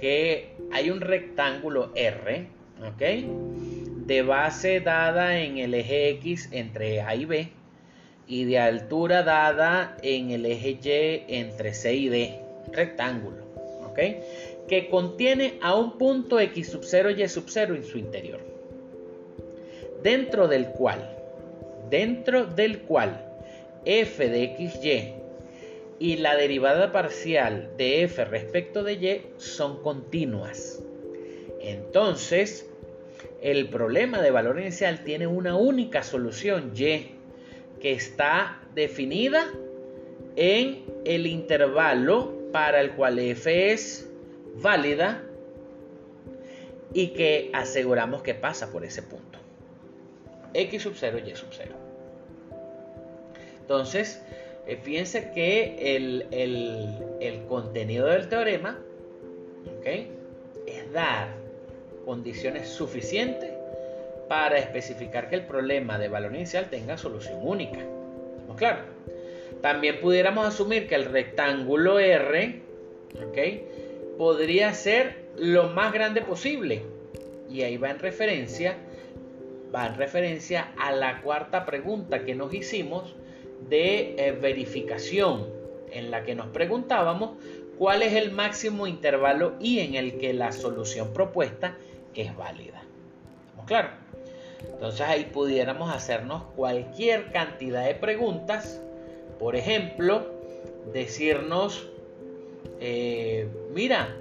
que 0.00 0.56
hay 0.72 0.90
un 0.90 1.00
rectángulo 1.00 1.92
R, 1.94 2.48
¿ok? 2.80 3.02
De 4.06 4.22
base 4.22 4.80
dada 4.80 5.38
en 5.38 5.58
el 5.58 5.74
eje 5.74 6.10
X 6.10 6.48
entre 6.50 7.02
A 7.02 7.14
y 7.14 7.24
B 7.24 7.52
y 8.26 8.44
de 8.44 8.58
altura 8.58 9.22
dada 9.22 9.96
en 10.02 10.30
el 10.30 10.46
eje 10.46 10.78
Y 11.28 11.34
entre 11.36 11.74
C 11.74 11.94
y 11.94 12.08
D, 12.08 12.41
rectángulo, 12.70 13.44
¿ok? 13.88 13.98
Que 14.68 14.88
contiene 14.90 15.58
a 15.60 15.74
un 15.74 15.98
punto 15.98 16.38
X 16.38 16.70
sub 16.70 16.84
0 16.84 17.10
y 17.10 17.28
sub 17.28 17.44
0 17.48 17.74
en 17.74 17.84
su 17.84 17.98
interior, 17.98 18.40
dentro 20.02 20.48
del 20.48 20.68
cual 20.68 21.18
dentro 21.92 22.46
del 22.46 22.80
cual 22.80 23.22
f 23.84 24.26
de 24.26 24.56
xy 24.56 25.12
y 25.98 26.16
la 26.16 26.36
derivada 26.36 26.90
parcial 26.90 27.70
de 27.76 28.04
f 28.04 28.24
respecto 28.24 28.82
de 28.82 28.94
y 28.94 29.20
son 29.36 29.82
continuas. 29.82 30.82
Entonces, 31.60 32.66
el 33.42 33.68
problema 33.68 34.22
de 34.22 34.30
valor 34.30 34.58
inicial 34.58 35.04
tiene 35.04 35.26
una 35.26 35.54
única 35.54 36.02
solución 36.02 36.72
y 36.74 37.10
que 37.78 37.92
está 37.92 38.62
definida 38.74 39.52
en 40.34 40.84
el 41.04 41.26
intervalo 41.26 42.32
para 42.52 42.80
el 42.80 42.92
cual 42.92 43.18
f 43.18 43.72
es 43.72 44.08
válida 44.56 45.22
y 46.94 47.08
que 47.08 47.50
aseguramos 47.54 48.22
que 48.22 48.34
pasa 48.34 48.70
por 48.70 48.84
ese 48.84 49.02
punto. 49.02 49.38
x 50.54 50.82
sub 50.82 50.94
0 50.96 51.18
y 51.26 51.34
sub 51.34 51.48
0. 51.50 51.74
Entonces, 53.60 54.22
eh, 54.66 54.76
fíjense 54.76 55.30
que 55.32 55.96
el, 55.96 57.44
contenido 57.48 58.06
del 58.06 58.28
teorema 58.28 58.78
es 59.84 60.92
dar 60.92 61.28
condiciones 62.04 62.68
suficientes 62.68 63.50
para 64.28 64.58
especificar 64.58 65.28
que 65.28 65.36
el 65.36 65.46
problema 65.46 65.98
de 65.98 66.08
valor 66.08 66.34
inicial 66.34 66.68
tenga 66.70 66.96
solución 66.96 67.40
única. 67.42 67.80
¿Estamos 67.80 68.56
claros? 68.56 68.84
También 69.62 70.00
pudiéramos 70.00 70.46
asumir 70.46 70.88
que 70.88 70.96
el 70.96 71.06
rectángulo 71.06 71.98
R 71.98 72.60
podría 74.18 74.74
ser 74.74 75.28
lo 75.36 75.70
más 75.70 75.92
grande 75.92 76.20
posible. 76.20 76.82
Y 77.48 77.62
ahí 77.62 77.76
va 77.76 77.90
en 77.90 77.98
referencia, 77.98 78.76
va 79.74 79.86
en 79.86 79.96
referencia 79.96 80.72
a 80.78 80.92
la 80.92 81.22
cuarta 81.22 81.64
pregunta 81.64 82.24
que 82.24 82.34
nos 82.34 82.52
hicimos 82.52 83.14
de 83.68 84.14
eh, 84.18 84.32
verificación 84.32 85.46
en 85.90 86.10
la 86.10 86.24
que 86.24 86.34
nos 86.34 86.48
preguntábamos 86.48 87.32
cuál 87.78 88.02
es 88.02 88.14
el 88.14 88.32
máximo 88.32 88.86
intervalo 88.86 89.54
y 89.60 89.80
en 89.80 89.94
el 89.94 90.18
que 90.18 90.32
la 90.32 90.52
solución 90.52 91.12
propuesta 91.12 91.76
es 92.14 92.36
válida. 92.36 92.82
¿Estamos 93.44 93.66
claros? 93.66 93.90
Entonces 94.64 95.00
ahí 95.02 95.24
pudiéramos 95.24 95.94
hacernos 95.94 96.44
cualquier 96.56 97.30
cantidad 97.32 97.84
de 97.84 97.94
preguntas. 97.94 98.80
Por 99.42 99.56
ejemplo, 99.56 100.22
decirnos, 100.92 101.88
eh, 102.78 103.48
mira, 103.74 104.16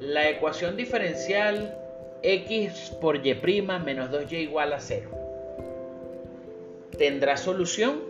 la 0.00 0.30
ecuación 0.30 0.76
diferencial 0.76 1.76
x 2.22 2.92
por 3.00 3.26
y' 3.26 3.34
menos 3.84 4.12
2y 4.12 4.34
igual 4.34 4.72
a 4.72 4.78
0. 4.78 5.10
¿Tendrá 6.96 7.36
solución? 7.36 8.02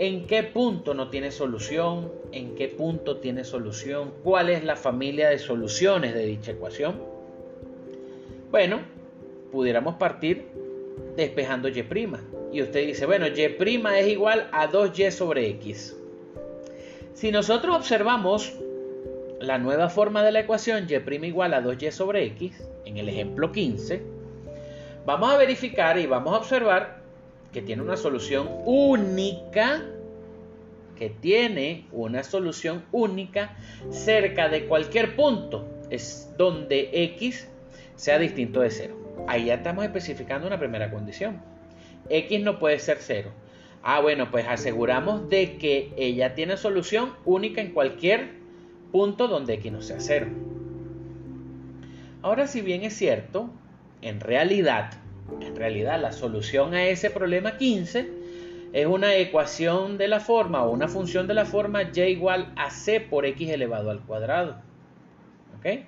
¿En 0.00 0.26
qué 0.26 0.42
punto 0.42 0.92
no 0.92 1.08
tiene 1.08 1.30
solución? 1.30 2.10
¿En 2.32 2.56
qué 2.56 2.66
punto 2.66 3.18
tiene 3.18 3.44
solución? 3.44 4.12
¿Cuál 4.24 4.50
es 4.50 4.64
la 4.64 4.74
familia 4.74 5.28
de 5.28 5.38
soluciones 5.38 6.14
de 6.14 6.26
dicha 6.26 6.50
ecuación? 6.50 7.00
Bueno, 8.50 8.80
pudiéramos 9.52 9.94
partir 9.94 10.46
despejando 11.16 11.68
y'. 11.68 12.24
Y 12.52 12.62
usted 12.62 12.86
dice, 12.86 13.06
bueno, 13.06 13.26
y' 13.28 13.42
es 13.42 14.08
igual 14.08 14.48
a 14.52 14.68
2y 14.68 15.10
sobre 15.10 15.48
x. 15.48 15.96
Si 17.14 17.30
nosotros 17.30 17.76
observamos 17.76 18.52
la 19.40 19.58
nueva 19.58 19.88
forma 19.88 20.22
de 20.22 20.32
la 20.32 20.40
ecuación 20.40 20.86
y' 20.88 21.26
igual 21.26 21.54
a 21.54 21.62
2y 21.62 21.90
sobre 21.90 22.24
x, 22.26 22.68
en 22.84 22.96
el 22.96 23.08
ejemplo 23.08 23.52
15, 23.52 24.02
vamos 25.06 25.32
a 25.32 25.36
verificar 25.36 25.98
y 25.98 26.06
vamos 26.06 26.34
a 26.34 26.38
observar 26.38 27.00
que 27.52 27.62
tiene 27.62 27.82
una 27.82 27.96
solución 27.96 28.48
única, 28.64 29.82
que 30.96 31.10
tiene 31.10 31.86
una 31.92 32.22
solución 32.22 32.84
única 32.92 33.56
cerca 33.90 34.48
de 34.48 34.66
cualquier 34.66 35.16
punto 35.16 35.66
es 35.90 36.32
donde 36.38 36.90
x 36.92 37.48
sea 37.96 38.18
distinto 38.18 38.60
de 38.60 38.70
0. 38.70 38.96
Ahí 39.28 39.46
ya 39.46 39.54
estamos 39.54 39.84
especificando 39.84 40.46
una 40.46 40.58
primera 40.58 40.90
condición. 40.90 41.42
X 42.08 42.40
no 42.40 42.58
puede 42.58 42.78
ser 42.78 42.98
0. 43.00 43.30
Ah, 43.82 44.00
bueno, 44.00 44.30
pues 44.30 44.46
aseguramos 44.48 45.28
de 45.28 45.56
que 45.56 45.92
ella 45.96 46.34
tiene 46.34 46.56
solución 46.56 47.12
única 47.24 47.60
en 47.60 47.72
cualquier 47.72 48.30
punto 48.92 49.28
donde 49.28 49.54
x 49.54 49.72
no 49.72 49.82
sea 49.82 50.00
0. 50.00 50.26
Ahora, 52.22 52.46
si 52.46 52.60
bien 52.60 52.82
es 52.82 52.96
cierto, 52.96 53.50
en 54.02 54.20
realidad 54.20 55.00
en 55.40 55.56
realidad, 55.56 56.00
la 56.00 56.12
solución 56.12 56.74
a 56.74 56.84
ese 56.84 57.10
problema 57.10 57.56
15 57.56 58.10
es 58.72 58.86
una 58.86 59.14
ecuación 59.16 59.98
de 59.98 60.08
la 60.08 60.20
forma 60.20 60.64
o 60.64 60.70
una 60.70 60.88
función 60.88 61.26
de 61.26 61.34
la 61.34 61.44
forma 61.44 61.82
y 61.82 62.00
igual 62.00 62.52
a 62.56 62.70
c 62.70 63.00
por 63.00 63.26
x 63.26 63.50
elevado 63.50 63.90
al 63.90 64.00
cuadrado. 64.00 64.56
¿Ok? 65.58 65.84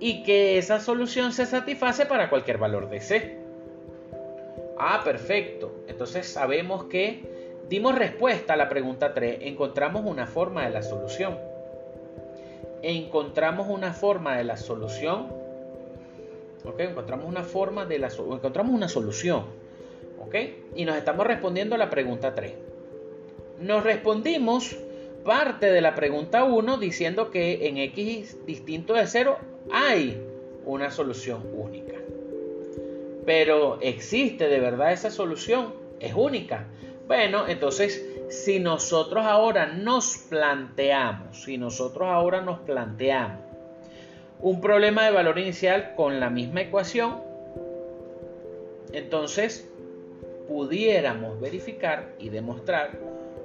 Y 0.00 0.22
que 0.22 0.58
esa 0.58 0.80
solución 0.80 1.32
se 1.32 1.46
satisface 1.46 2.06
para 2.06 2.30
cualquier 2.30 2.58
valor 2.58 2.88
de 2.88 3.00
c. 3.00 3.43
Ah, 4.78 5.02
perfecto. 5.04 5.84
Entonces 5.86 6.26
sabemos 6.26 6.84
que 6.84 7.22
dimos 7.68 7.94
respuesta 7.94 8.54
a 8.54 8.56
la 8.56 8.68
pregunta 8.68 9.14
3. 9.14 9.38
Encontramos 9.42 10.04
una 10.06 10.26
forma 10.26 10.64
de 10.64 10.70
la 10.70 10.82
solución. 10.82 11.38
Encontramos 12.82 13.68
una 13.68 13.92
forma 13.92 14.36
de 14.36 14.44
la 14.44 14.56
solución 14.56 15.44
Encontramos 16.78 17.26
una 17.26 17.42
forma 17.42 17.84
de 17.84 17.98
la 17.98 18.08
encontramos 18.08 18.74
una 18.74 18.88
solución. 18.88 19.44
¿Ok? 20.20 20.34
Y 20.74 20.84
nos 20.84 20.96
estamos 20.96 21.26
respondiendo 21.26 21.74
a 21.74 21.78
la 21.78 21.90
pregunta 21.90 22.34
3. 22.34 22.54
Nos 23.60 23.84
respondimos 23.84 24.76
parte 25.24 25.70
de 25.70 25.80
la 25.80 25.94
pregunta 25.94 26.44
1 26.44 26.78
diciendo 26.78 27.30
que 27.30 27.68
en 27.68 27.76
x 27.78 28.46
distinto 28.46 28.94
de 28.94 29.06
0 29.06 29.38
hay 29.70 30.22
una 30.64 30.90
solución 30.90 31.42
única. 31.54 31.93
Pero 33.24 33.78
¿existe 33.80 34.48
de 34.48 34.60
verdad 34.60 34.92
esa 34.92 35.10
solución? 35.10 35.74
¿Es 36.00 36.14
única? 36.14 36.66
Bueno, 37.06 37.48
entonces 37.48 38.04
si 38.28 38.58
nosotros 38.60 39.24
ahora 39.24 39.66
nos 39.66 40.18
planteamos, 40.28 41.42
si 41.42 41.58
nosotros 41.58 42.08
ahora 42.08 42.40
nos 42.40 42.60
planteamos 42.60 43.40
un 44.40 44.60
problema 44.60 45.04
de 45.04 45.10
valor 45.10 45.38
inicial 45.38 45.94
con 45.96 46.20
la 46.20 46.28
misma 46.30 46.62
ecuación, 46.62 47.22
entonces 48.92 49.68
pudiéramos 50.48 51.40
verificar 51.40 52.12
y 52.18 52.28
demostrar 52.28 52.90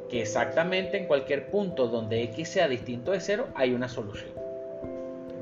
que 0.10 0.22
exactamente 0.22 0.98
en 0.98 1.06
cualquier 1.06 1.50
punto 1.50 1.88
donde 1.88 2.24
x 2.24 2.50
sea 2.50 2.68
distinto 2.68 3.12
de 3.12 3.22
0 3.22 3.48
hay 3.56 3.74
una 3.74 3.88
solución. 3.88 4.32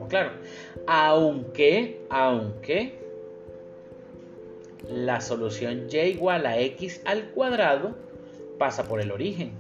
Claro, 0.10 0.32
aunque, 0.86 2.02
aunque 2.10 3.07
la 4.90 5.22
solución 5.22 5.88
y 5.92 5.98
igual 5.98 6.46
a 6.46 6.60
x 6.60 7.02
al 7.06 7.30
cuadrado 7.30 7.96
pasa 8.58 8.84
por 8.88 9.02
el 9.02 9.12
origen. 9.12 9.52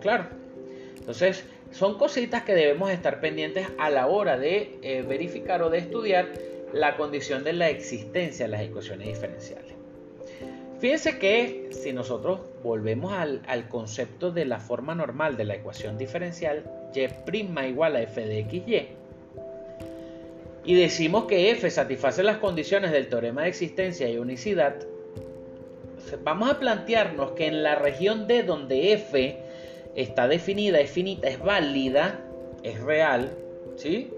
Claro. 0.00 0.26
Entonces, 0.98 1.44
son 1.70 1.98
cositas 1.98 2.42
que 2.44 2.54
debemos 2.54 2.90
estar 2.90 3.20
pendientes 3.20 3.66
a 3.78 3.90
la 3.90 4.06
hora 4.06 4.38
de 4.38 4.78
eh, 4.82 5.02
verificar 5.02 5.62
o 5.62 5.70
de 5.70 5.78
estudiar 5.78 6.28
la 6.72 6.96
condición 6.96 7.44
de 7.44 7.52
la 7.52 7.68
existencia 7.68 8.46
de 8.46 8.52
las 8.52 8.62
ecuaciones 8.62 9.08
diferenciales. 9.08 9.74
Fíjense 10.80 11.18
que 11.18 11.70
si 11.70 11.92
nosotros 11.92 12.40
volvemos 12.62 13.12
al, 13.12 13.68
concepto 13.68 14.30
de 14.30 14.44
la 14.44 14.60
forma 14.60 14.94
normal 14.94 15.36
de 15.36 15.44
la 15.44 15.54
ecuación 15.54 15.96
diferencial 15.96 16.64
y' 16.94 17.66
igual 17.66 17.96
a 17.96 18.02
f 18.02 18.20
de 18.20 18.44
xy, 18.44 18.64
y 18.66 18.88
decimos 20.72 21.26
que 21.26 21.50
f 21.50 21.70
satisface 21.70 22.22
las 22.22 22.38
condiciones 22.38 22.90
del 22.90 23.08
teorema 23.08 23.42
de 23.42 23.48
existencia 23.48 24.08
y 24.08 24.16
unicidad, 24.16 24.76
vamos 26.22 26.50
a 26.50 26.58
plantearnos 26.58 27.32
que 27.32 27.46
en 27.46 27.62
la 27.62 27.74
región 27.74 28.26
D 28.26 28.42
donde 28.44 28.94
f 28.94 29.38
está 29.94 30.26
definida, 30.26 30.80
es 30.80 30.90
finita, 30.90 31.28
es 31.28 31.38
válida, 31.38 32.24
es 32.62 32.80
real, 32.80 33.30
¿sí? 33.76 34.10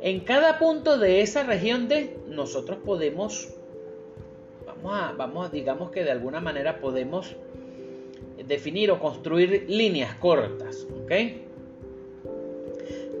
En 0.00 0.20
cada 0.20 0.58
punto 0.58 0.98
de 0.98 1.20
esa 1.20 1.42
región 1.42 1.88
D 1.88 2.16
nosotros 2.26 2.78
podemos, 2.82 3.50
vamos 4.64 4.92
a, 4.94 5.12
vamos 5.12 5.48
a, 5.48 5.50
digamos 5.50 5.90
que 5.90 6.02
de 6.02 6.12
alguna 6.12 6.40
manera 6.40 6.80
podemos 6.80 7.36
definir 8.46 8.90
o 8.90 8.98
construir 8.98 9.66
líneas 9.68 10.14
cortas, 10.14 10.86
¿ok? 11.02 11.12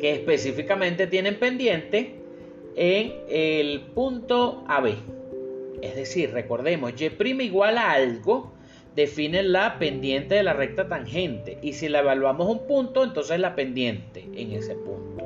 Que 0.00 0.12
específicamente 0.12 1.06
tienen 1.06 1.38
pendiente 1.38 2.14
en 2.76 3.14
el 3.28 3.80
punto 3.94 4.64
AB. 4.68 4.94
Es 5.82 5.96
decir, 5.96 6.32
recordemos, 6.32 6.92
y' 7.00 7.42
igual 7.42 7.78
a 7.78 7.92
algo 7.92 8.52
define 8.94 9.42
la 9.42 9.78
pendiente 9.78 10.34
de 10.34 10.42
la 10.42 10.52
recta 10.52 10.88
tangente. 10.88 11.58
Y 11.62 11.72
si 11.74 11.88
la 11.88 12.00
evaluamos 12.00 12.48
un 12.48 12.66
punto, 12.66 13.04
entonces 13.04 13.38
la 13.38 13.54
pendiente 13.54 14.28
en 14.34 14.52
ese 14.52 14.74
punto. 14.74 15.24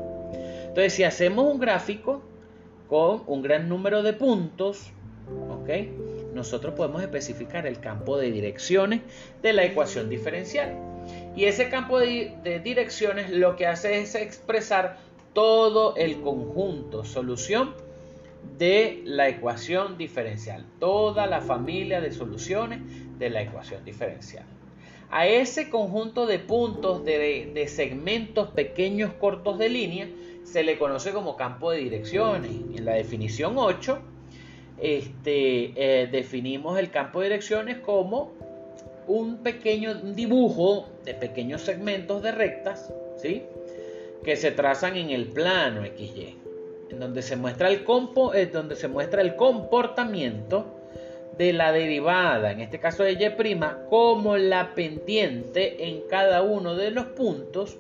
Entonces, 0.69 0.93
si 0.93 1.05
hacemos 1.05 1.51
un 1.51 1.59
gráfico 1.59 2.23
con 2.89 3.23
un 3.27 3.43
gran 3.43 3.69
número 3.69 4.03
de 4.03 4.13
puntos, 4.13 4.91
¿ok? 5.51 5.71
nosotros 6.35 6.75
podemos 6.75 7.03
especificar 7.03 7.67
el 7.67 7.79
campo 7.81 8.19
de 8.19 8.31
direcciones 8.31 9.01
de 9.43 9.53
la 9.53 9.65
ecuación 9.65 10.09
diferencial. 10.09 10.92
Y 11.35 11.45
ese 11.45 11.69
campo 11.69 11.99
de, 11.99 12.61
direcciones 12.63 13.31
lo 13.31 13.57
que 13.57 13.67
hace 13.67 14.01
es 14.01 14.15
expresar 14.15 14.99
todo 15.33 15.97
el 15.97 16.21
conjunto, 16.21 17.05
solución 17.05 17.75
de 18.59 19.01
la 19.05 19.29
ecuación 19.29 19.97
diferencial, 19.97 20.67
toda 20.79 21.27
la 21.27 21.41
familia 21.41 22.01
de 22.01 22.13
soluciones 22.13 22.81
de 23.19 23.31
la 23.31 23.43
ecuación 23.43 23.85
diferencial. 23.85 24.45
A 25.11 25.27
ese 25.27 25.71
conjunto 25.71 26.27
de 26.27 26.39
puntos, 26.39 27.05
de, 27.05 27.65
segmentos 27.69 28.49
pequeños 28.49 29.13
cortos 29.15 29.59
de 29.59 29.69
línea, 29.69 30.09
se 30.45 30.65
le 30.65 30.79
conoce 30.79 31.13
como 31.13 31.37
campo 31.37 31.71
de 31.71 31.79
direcciones. 31.79 32.51
En 32.51 32.85
la 32.85 32.95
definición 32.95 33.55
8 33.57 33.99
este, 34.79 35.73
eh, 35.77 36.09
definimos 36.11 36.79
el 36.79 36.91
campo 36.91 37.21
de 37.21 37.29
direcciones 37.29 37.79
como 37.79 38.33
un 39.07 39.39
pequeño 39.39 39.95
dibujo 39.95 40.89
de 41.05 41.15
pequeños 41.15 41.63
segmentos 41.63 42.23
de 42.23 42.33
rectas, 42.33 42.93
¿sí? 43.17 43.43
Que 44.25 44.37
se 44.37 44.53
trazan 44.53 44.97
en 44.97 45.11
el 45.11 45.27
plano 45.27 45.83
XY, 45.85 46.37
en 46.91 47.01
donde 47.01 47.23
se 47.23 47.37
muestra 47.37 47.69
el, 47.69 47.85
compo, 47.85 48.35
eh, 48.35 48.47
donde 48.47 48.77
se 48.77 48.89
muestra 48.89 49.23
el 49.23 49.37
comportamiento 49.37 50.67
de 51.37 51.53
la 51.53 51.73
derivada, 51.73 52.53
en 52.53 52.61
este 52.61 52.79
caso 52.79 53.03
de 53.03 53.13
Y', 53.13 53.89
como 53.89 54.37
la 54.37 54.75
pendiente 54.75 55.89
en 55.89 56.03
cada 56.09 56.43
uno 56.43 56.77
de 56.77 56.91
los 56.91 57.07
puntos 57.07 57.79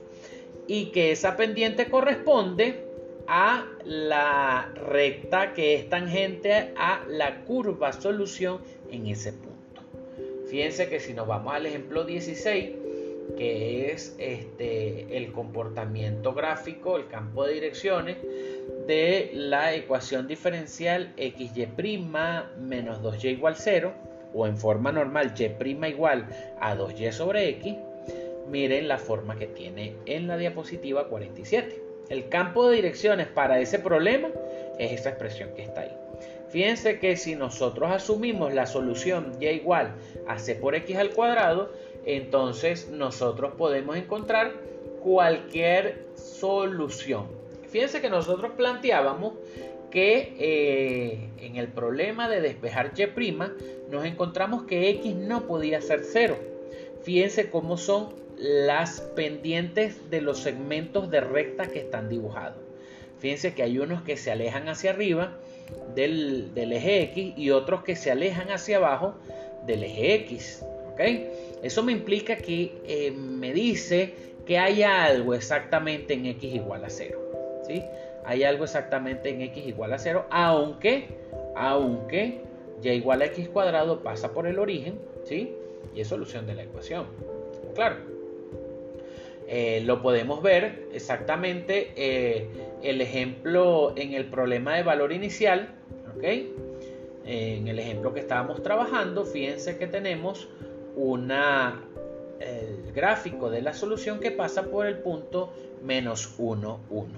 y 0.67 0.87
que 0.87 1.13
esa 1.13 1.37
pendiente 1.37 1.91
corresponde 1.91 2.87
a 3.27 3.67
la 3.85 4.73
recta 4.75 5.53
que 5.55 5.75
es 5.75 5.89
tangente 5.89 6.73
a 6.77 7.05
la 7.09 7.45
curva 7.45 7.93
solución 7.93 8.61
en 8.91 9.07
ese 9.07 9.33
punto. 9.33 9.52
Fíjense 10.53 10.91
que 10.91 11.01
si 11.01 11.15
nos 11.15 11.27
vamos 11.27 11.55
al 11.55 11.65
ejemplo 11.65 12.05
16, 12.05 12.73
que 13.39 13.91
es 13.91 14.15
este, 14.19 15.17
el 15.17 15.33
comportamiento 15.33 16.35
gráfico, 16.35 16.99
el 16.99 17.07
campo 17.07 17.47
de 17.47 17.55
direcciones 17.55 18.19
de 18.87 19.31
la 19.33 19.73
ecuación 19.73 20.29
diferencial 20.29 21.15
xy' 21.17 22.45
menos 22.61 23.01
2y 23.01 23.31
igual 23.31 23.55
0, 23.57 23.95
o 24.35 24.47
en 24.47 24.59
forma 24.59 24.93
normal 24.93 25.33
y' 25.39 25.87
igual 25.87 26.27
a 26.61 26.77
2y 26.77 27.13
sobre 27.13 27.49
x, 27.49 27.75
miren 28.51 28.89
la 28.89 28.99
forma 28.99 29.39
que 29.39 29.47
tiene 29.47 29.95
en 30.05 30.29
la 30.29 30.37
diapositiva 30.37 31.09
47. 31.09 31.81
El 32.11 32.29
campo 32.29 32.69
de 32.69 32.77
direcciones 32.77 33.27
para 33.27 33.59
ese 33.59 33.79
problema 33.79 34.29
es 34.79 35.01
esa 35.01 35.09
expresión 35.09 35.49
que 35.57 35.63
está 35.63 35.81
ahí. 35.81 35.97
Fíjense 36.53 36.99
que 36.99 37.17
si 37.17 37.35
nosotros 37.35 37.91
asumimos 37.91 38.53
la 38.53 38.67
solución 38.67 39.33
y 39.41 39.47
igual 39.47 39.95
a 40.29 40.39
c 40.39 40.55
por 40.55 40.75
x 40.75 40.99
al 40.99 41.09
cuadrado, 41.11 41.73
entonces 42.05 42.91
nosotros 42.91 43.55
podemos 43.57 43.97
encontrar 43.97 44.53
cualquier 45.03 46.05
solución. 46.15 47.27
Fíjense 47.69 48.03
que 48.03 48.11
nosotros 48.11 48.53
planteábamos 48.55 49.33
que 49.91 50.35
eh, 50.39 51.31
en 51.39 51.57
el 51.57 51.69
problema 51.69 52.29
de 52.29 52.43
despejar 52.43 52.93
y' 52.95 53.33
nos 53.91 54.05
encontramos 54.05 54.65
que 54.65 54.91
x 54.91 55.15
no 55.15 55.47
podía 55.47 55.81
ser 55.81 56.03
cero. 56.05 56.37
Fíjense 57.03 57.49
cómo 57.49 57.79
son 57.79 58.11
las 58.37 59.01
pendientes 59.01 60.11
de 60.11 60.21
los 60.21 60.41
segmentos 60.41 61.11
de 61.11 61.23
recta 61.23 61.69
que 61.69 61.79
están 61.79 62.11
dibujados. 62.11 62.59
Fíjense 63.21 63.55
que 63.55 63.63
hay 63.63 63.79
unos 63.79 64.03
que 64.03 64.19
se 64.19 64.31
alejan 64.31 64.69
hacia 64.69 64.91
arriba 64.91 65.39
del, 65.95 66.53
eje 66.55 67.03
X 67.03 67.35
y 67.37 67.51
otros 67.51 67.83
que 67.85 67.97
se 67.97 68.11
alejan 68.11 68.51
hacia 68.51 68.79
abajo 68.79 69.15
del 69.67 69.85
eje 69.85 70.15
X. 70.15 70.65
Eso 71.63 71.83
me 71.83 71.93
implica 71.93 72.37
que 72.37 72.73
eh, 72.87 73.11
me 73.11 73.53
dice 73.53 74.15
que 74.47 74.59
hay 74.59 74.83
algo 74.83 75.35
exactamente 75.35 76.15
en 76.15 76.27
X 76.27 76.55
igual 76.55 76.85
a 76.85 76.91
0. 76.91 77.19
¿sí? 77.67 77.83
Hay 78.25 78.45
algo 78.45 78.65
exactamente 78.65 79.31
en 79.31 79.43
X 79.43 79.67
igual 79.67 79.93
a 79.93 79.99
0, 79.99 80.27
aunque, 80.31 81.09
aunque 81.57 82.41
y 82.83 82.89
igual 82.89 83.23
a 83.23 83.27
X 83.27 83.49
cuadrado 83.49 84.03
pasa 84.03 84.33
por 84.33 84.47
el 84.47 84.59
origen, 84.59 84.99
¿sí? 85.25 85.55
Y 85.95 86.01
es 86.01 86.09
solución 86.09 86.47
de 86.47 86.55
la 86.55 86.65
ecuación. 86.65 87.07
Claro. 87.75 87.97
Eh, 89.47 89.83
lo 89.85 90.03
podemos 90.03 90.43
ver 90.43 90.89
exactamente 90.93 91.93
eh, 91.97 92.49
el 92.83 93.01
ejemplo 93.01 93.93
en 93.97 94.15
el 94.15 94.27
problema 94.27 94.77
de 94.77 94.83
valor 94.83 95.13
inicial, 95.13 95.75
en 97.25 97.69
el 97.69 97.79
ejemplo 97.79 98.15
que 98.15 98.21
estábamos 98.21 98.63
trabajando, 98.63 99.25
fíjense 99.25 99.77
que 99.77 99.87
tenemos 99.87 100.49
una, 100.97 101.81
el 102.41 102.93
gráfico 102.93 103.51
de 103.51 103.63
la 103.63 103.75
solución 103.75 104.21
que 104.21 104.31
pasa 104.31 104.65
por 104.65 104.87
el 104.87 104.99
punto 104.99 105.53
menos 105.83 106.35
1, 106.39 106.81
1. 106.91 107.09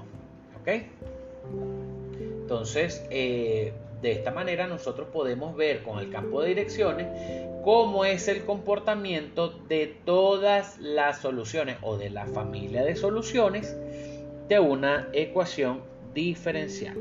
Entonces, 2.16 3.04
eh, 3.10 3.72
de 4.00 4.12
esta 4.12 4.30
manera 4.30 4.66
nosotros 4.66 5.08
podemos 5.12 5.56
ver 5.56 5.82
con 5.82 5.98
el 5.98 6.10
campo 6.10 6.42
de 6.42 6.48
direcciones 6.48 7.06
cómo 7.64 8.04
es 8.04 8.28
el 8.28 8.44
comportamiento 8.44 9.48
de 9.68 9.96
todas 10.04 10.78
las 10.78 11.20
soluciones 11.20 11.78
o 11.80 11.96
de 11.96 12.10
la 12.10 12.26
familia 12.26 12.84
de 12.84 12.96
soluciones 12.96 13.74
de 14.48 14.58
una 14.58 15.08
ecuación 15.12 15.80
diferencial. 16.14 16.96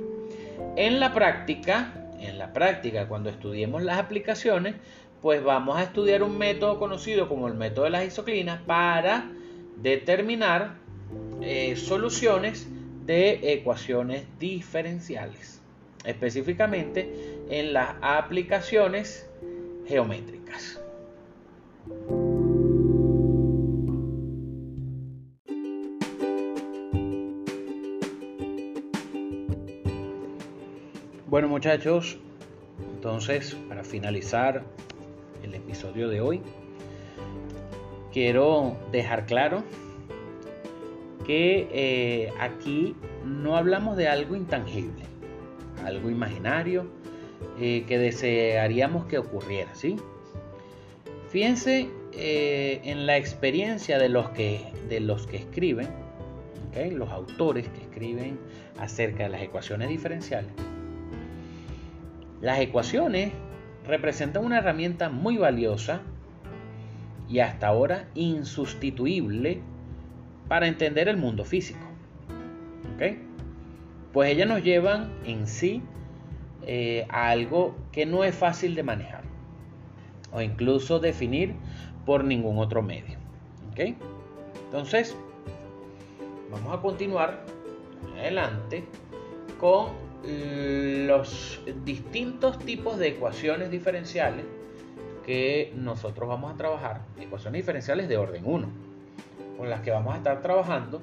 En 0.76 1.00
la 1.00 1.14
práctica, 1.14 1.94
en 2.20 2.38
la 2.38 2.54
práctica 2.54 3.08
cuando 3.08 3.30
estudiemos 3.30 3.84
las 3.84 4.00
aplicaciones, 4.00 4.76
pues 5.22 5.44
vamos 5.44 5.78
a 5.78 5.84
estudiar 5.84 6.24
un 6.24 6.38
método 6.38 6.80
conocido 6.80 7.30
como 7.30 7.48
el 7.48 7.54
método 7.54 7.86
de 7.86 7.92
las 7.92 8.06
isoclinas 8.06 8.62
para 8.62 9.30
determinar 9.78 10.76
eh, 11.42 11.76
soluciones 11.76 12.68
de 13.06 13.54
ecuaciones 13.54 14.26
diferenciales 14.40 15.64
específicamente 16.04 17.10
en 17.50 17.74
las 17.74 17.96
aplicaciones 18.02 19.28
geométricas. 19.88 20.80
Bueno 31.34 31.48
muchachos, 31.48 32.20
entonces 32.94 33.58
para 33.68 33.84
finalizar 33.84 34.62
el 35.42 35.56
episodio 35.56 36.08
de 36.08 36.22
hoy, 36.22 36.44
quiero 38.12 38.78
dejar 38.92 39.26
claro 39.26 39.64
que 41.26 41.68
eh, 41.72 42.32
aquí 42.40 42.96
no 43.26 43.58
hablamos 43.58 43.98
de 43.98 44.10
algo 44.10 44.36
intangible 44.36 45.02
algo 45.84 46.12
imaginario 46.12 46.86
eh, 47.60 47.84
que 47.88 47.98
desearíamos 47.98 49.08
que 49.08 49.18
ocurriera, 49.18 49.74
¿sí? 49.74 49.96
Fíjense 51.30 51.90
eh, 52.12 52.80
en 52.84 53.08
la 53.08 53.18
experiencia 53.18 53.98
de 53.98 54.10
los 54.10 54.30
que, 54.30 54.72
de 54.88 55.00
los 55.00 55.26
que 55.26 55.38
escriben, 55.38 55.88
los 56.92 57.10
autores 57.10 57.68
que 57.70 57.82
escriben 57.82 58.38
acerca 58.78 59.24
de 59.24 59.30
las 59.30 59.42
ecuaciones 59.42 59.90
diferenciales. 59.90 60.52
Las 62.44 62.60
ecuaciones 62.60 63.32
representan 63.88 64.44
una 64.44 64.58
herramienta 64.58 65.08
muy 65.08 65.38
valiosa 65.38 66.02
y 67.30 67.40
hasta 67.40 67.68
ahora 67.68 68.10
insustituible 68.16 69.62
para 70.50 70.68
entender 70.68 71.08
el 71.08 71.16
mundo 71.16 71.46
físico. 71.46 71.80
pues 74.12 74.30
ellas 74.30 74.50
nos 74.50 74.62
llevan 74.62 75.14
en 75.26 75.48
sí 75.48 75.82
eh, 76.68 77.06
a 77.08 77.30
algo 77.30 77.78
que 77.94 78.06
no 78.06 78.26
es 78.26 78.36
fácil 78.36 78.76
de 78.76 78.84
manejar 78.84 79.24
o 80.34 80.42
incluso 80.42 81.00
definir 81.00 81.56
por 82.06 82.26
ningún 82.26 82.60
otro 82.60 82.82
medio. 82.82 83.20
¿Ok? 83.72 83.96
Entonces, 84.66 85.16
vamos 86.52 86.78
a 86.78 86.82
continuar 86.82 87.46
adelante 88.18 88.84
con 89.62 90.03
los 90.24 91.62
distintos 91.84 92.60
tipos 92.60 92.98
de 92.98 93.10
ecuaciones 93.10 93.70
diferenciales 93.70 94.46
que 95.26 95.74
nosotros 95.76 96.28
vamos 96.30 96.54
a 96.54 96.58
trabajar, 96.58 97.02
ecuaciones 97.20 97.62
diferenciales 97.62 98.08
de 98.08 98.18
orden 98.18 98.44
1, 98.46 98.70
con 99.58 99.70
las 99.70 99.82
que 99.82 99.92
vamos 99.92 100.14
a 100.14 100.18
estar 100.18 100.42
trabajando 100.42 101.02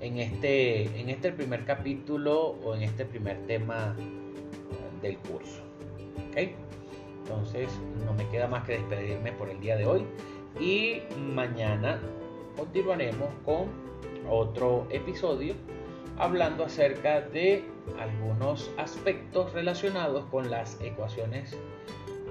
en 0.00 0.18
este, 0.18 1.00
en 1.00 1.08
este 1.08 1.32
primer 1.32 1.64
capítulo 1.64 2.56
o 2.64 2.74
en 2.74 2.82
este 2.82 3.04
primer 3.04 3.38
tema 3.46 3.94
del 5.00 5.18
curso. 5.18 5.62
Entonces 6.34 7.68
no 8.04 8.14
me 8.14 8.28
queda 8.28 8.48
más 8.48 8.64
que 8.64 8.72
despedirme 8.72 9.32
por 9.32 9.48
el 9.48 9.60
día 9.60 9.76
de 9.76 9.86
hoy 9.86 10.04
y 10.60 11.02
mañana 11.18 12.00
continuaremos 12.56 13.28
con 13.44 13.68
otro 14.28 14.86
episodio 14.90 15.54
hablando 16.18 16.64
acerca 16.64 17.20
de 17.20 17.64
algunos 17.98 18.70
aspectos 18.78 19.52
relacionados 19.52 20.24
con 20.26 20.50
las 20.50 20.80
ecuaciones 20.80 21.56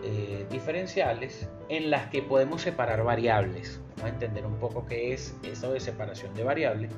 eh, 0.03 0.45
diferenciales 0.49 1.49
en 1.69 1.91
las 1.91 2.07
que 2.09 2.21
podemos 2.21 2.61
separar 2.61 3.03
variables. 3.03 3.81
Vamos 3.97 4.05
a 4.05 4.09
entender 4.09 4.45
un 4.45 4.57
poco 4.57 4.85
qué 4.87 5.13
es 5.13 5.35
eso 5.43 5.73
de 5.73 5.79
separación 5.79 6.33
de 6.33 6.43
variables 6.43 6.91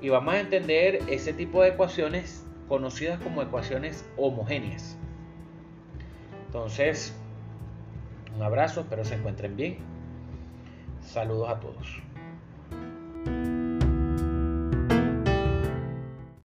y 0.00 0.08
vamos 0.10 0.34
a 0.34 0.40
entender 0.40 1.00
ese 1.08 1.32
tipo 1.32 1.62
de 1.62 1.70
ecuaciones 1.70 2.44
conocidas 2.68 3.20
como 3.20 3.42
ecuaciones 3.42 4.04
homogéneas. 4.16 4.96
Entonces, 6.46 7.14
un 8.36 8.42
abrazo, 8.42 8.82
espero 8.82 9.04
se 9.04 9.14
encuentren 9.14 9.56
bien. 9.56 9.78
Saludos 11.00 11.48
a 11.48 11.60
todos. 11.60 12.02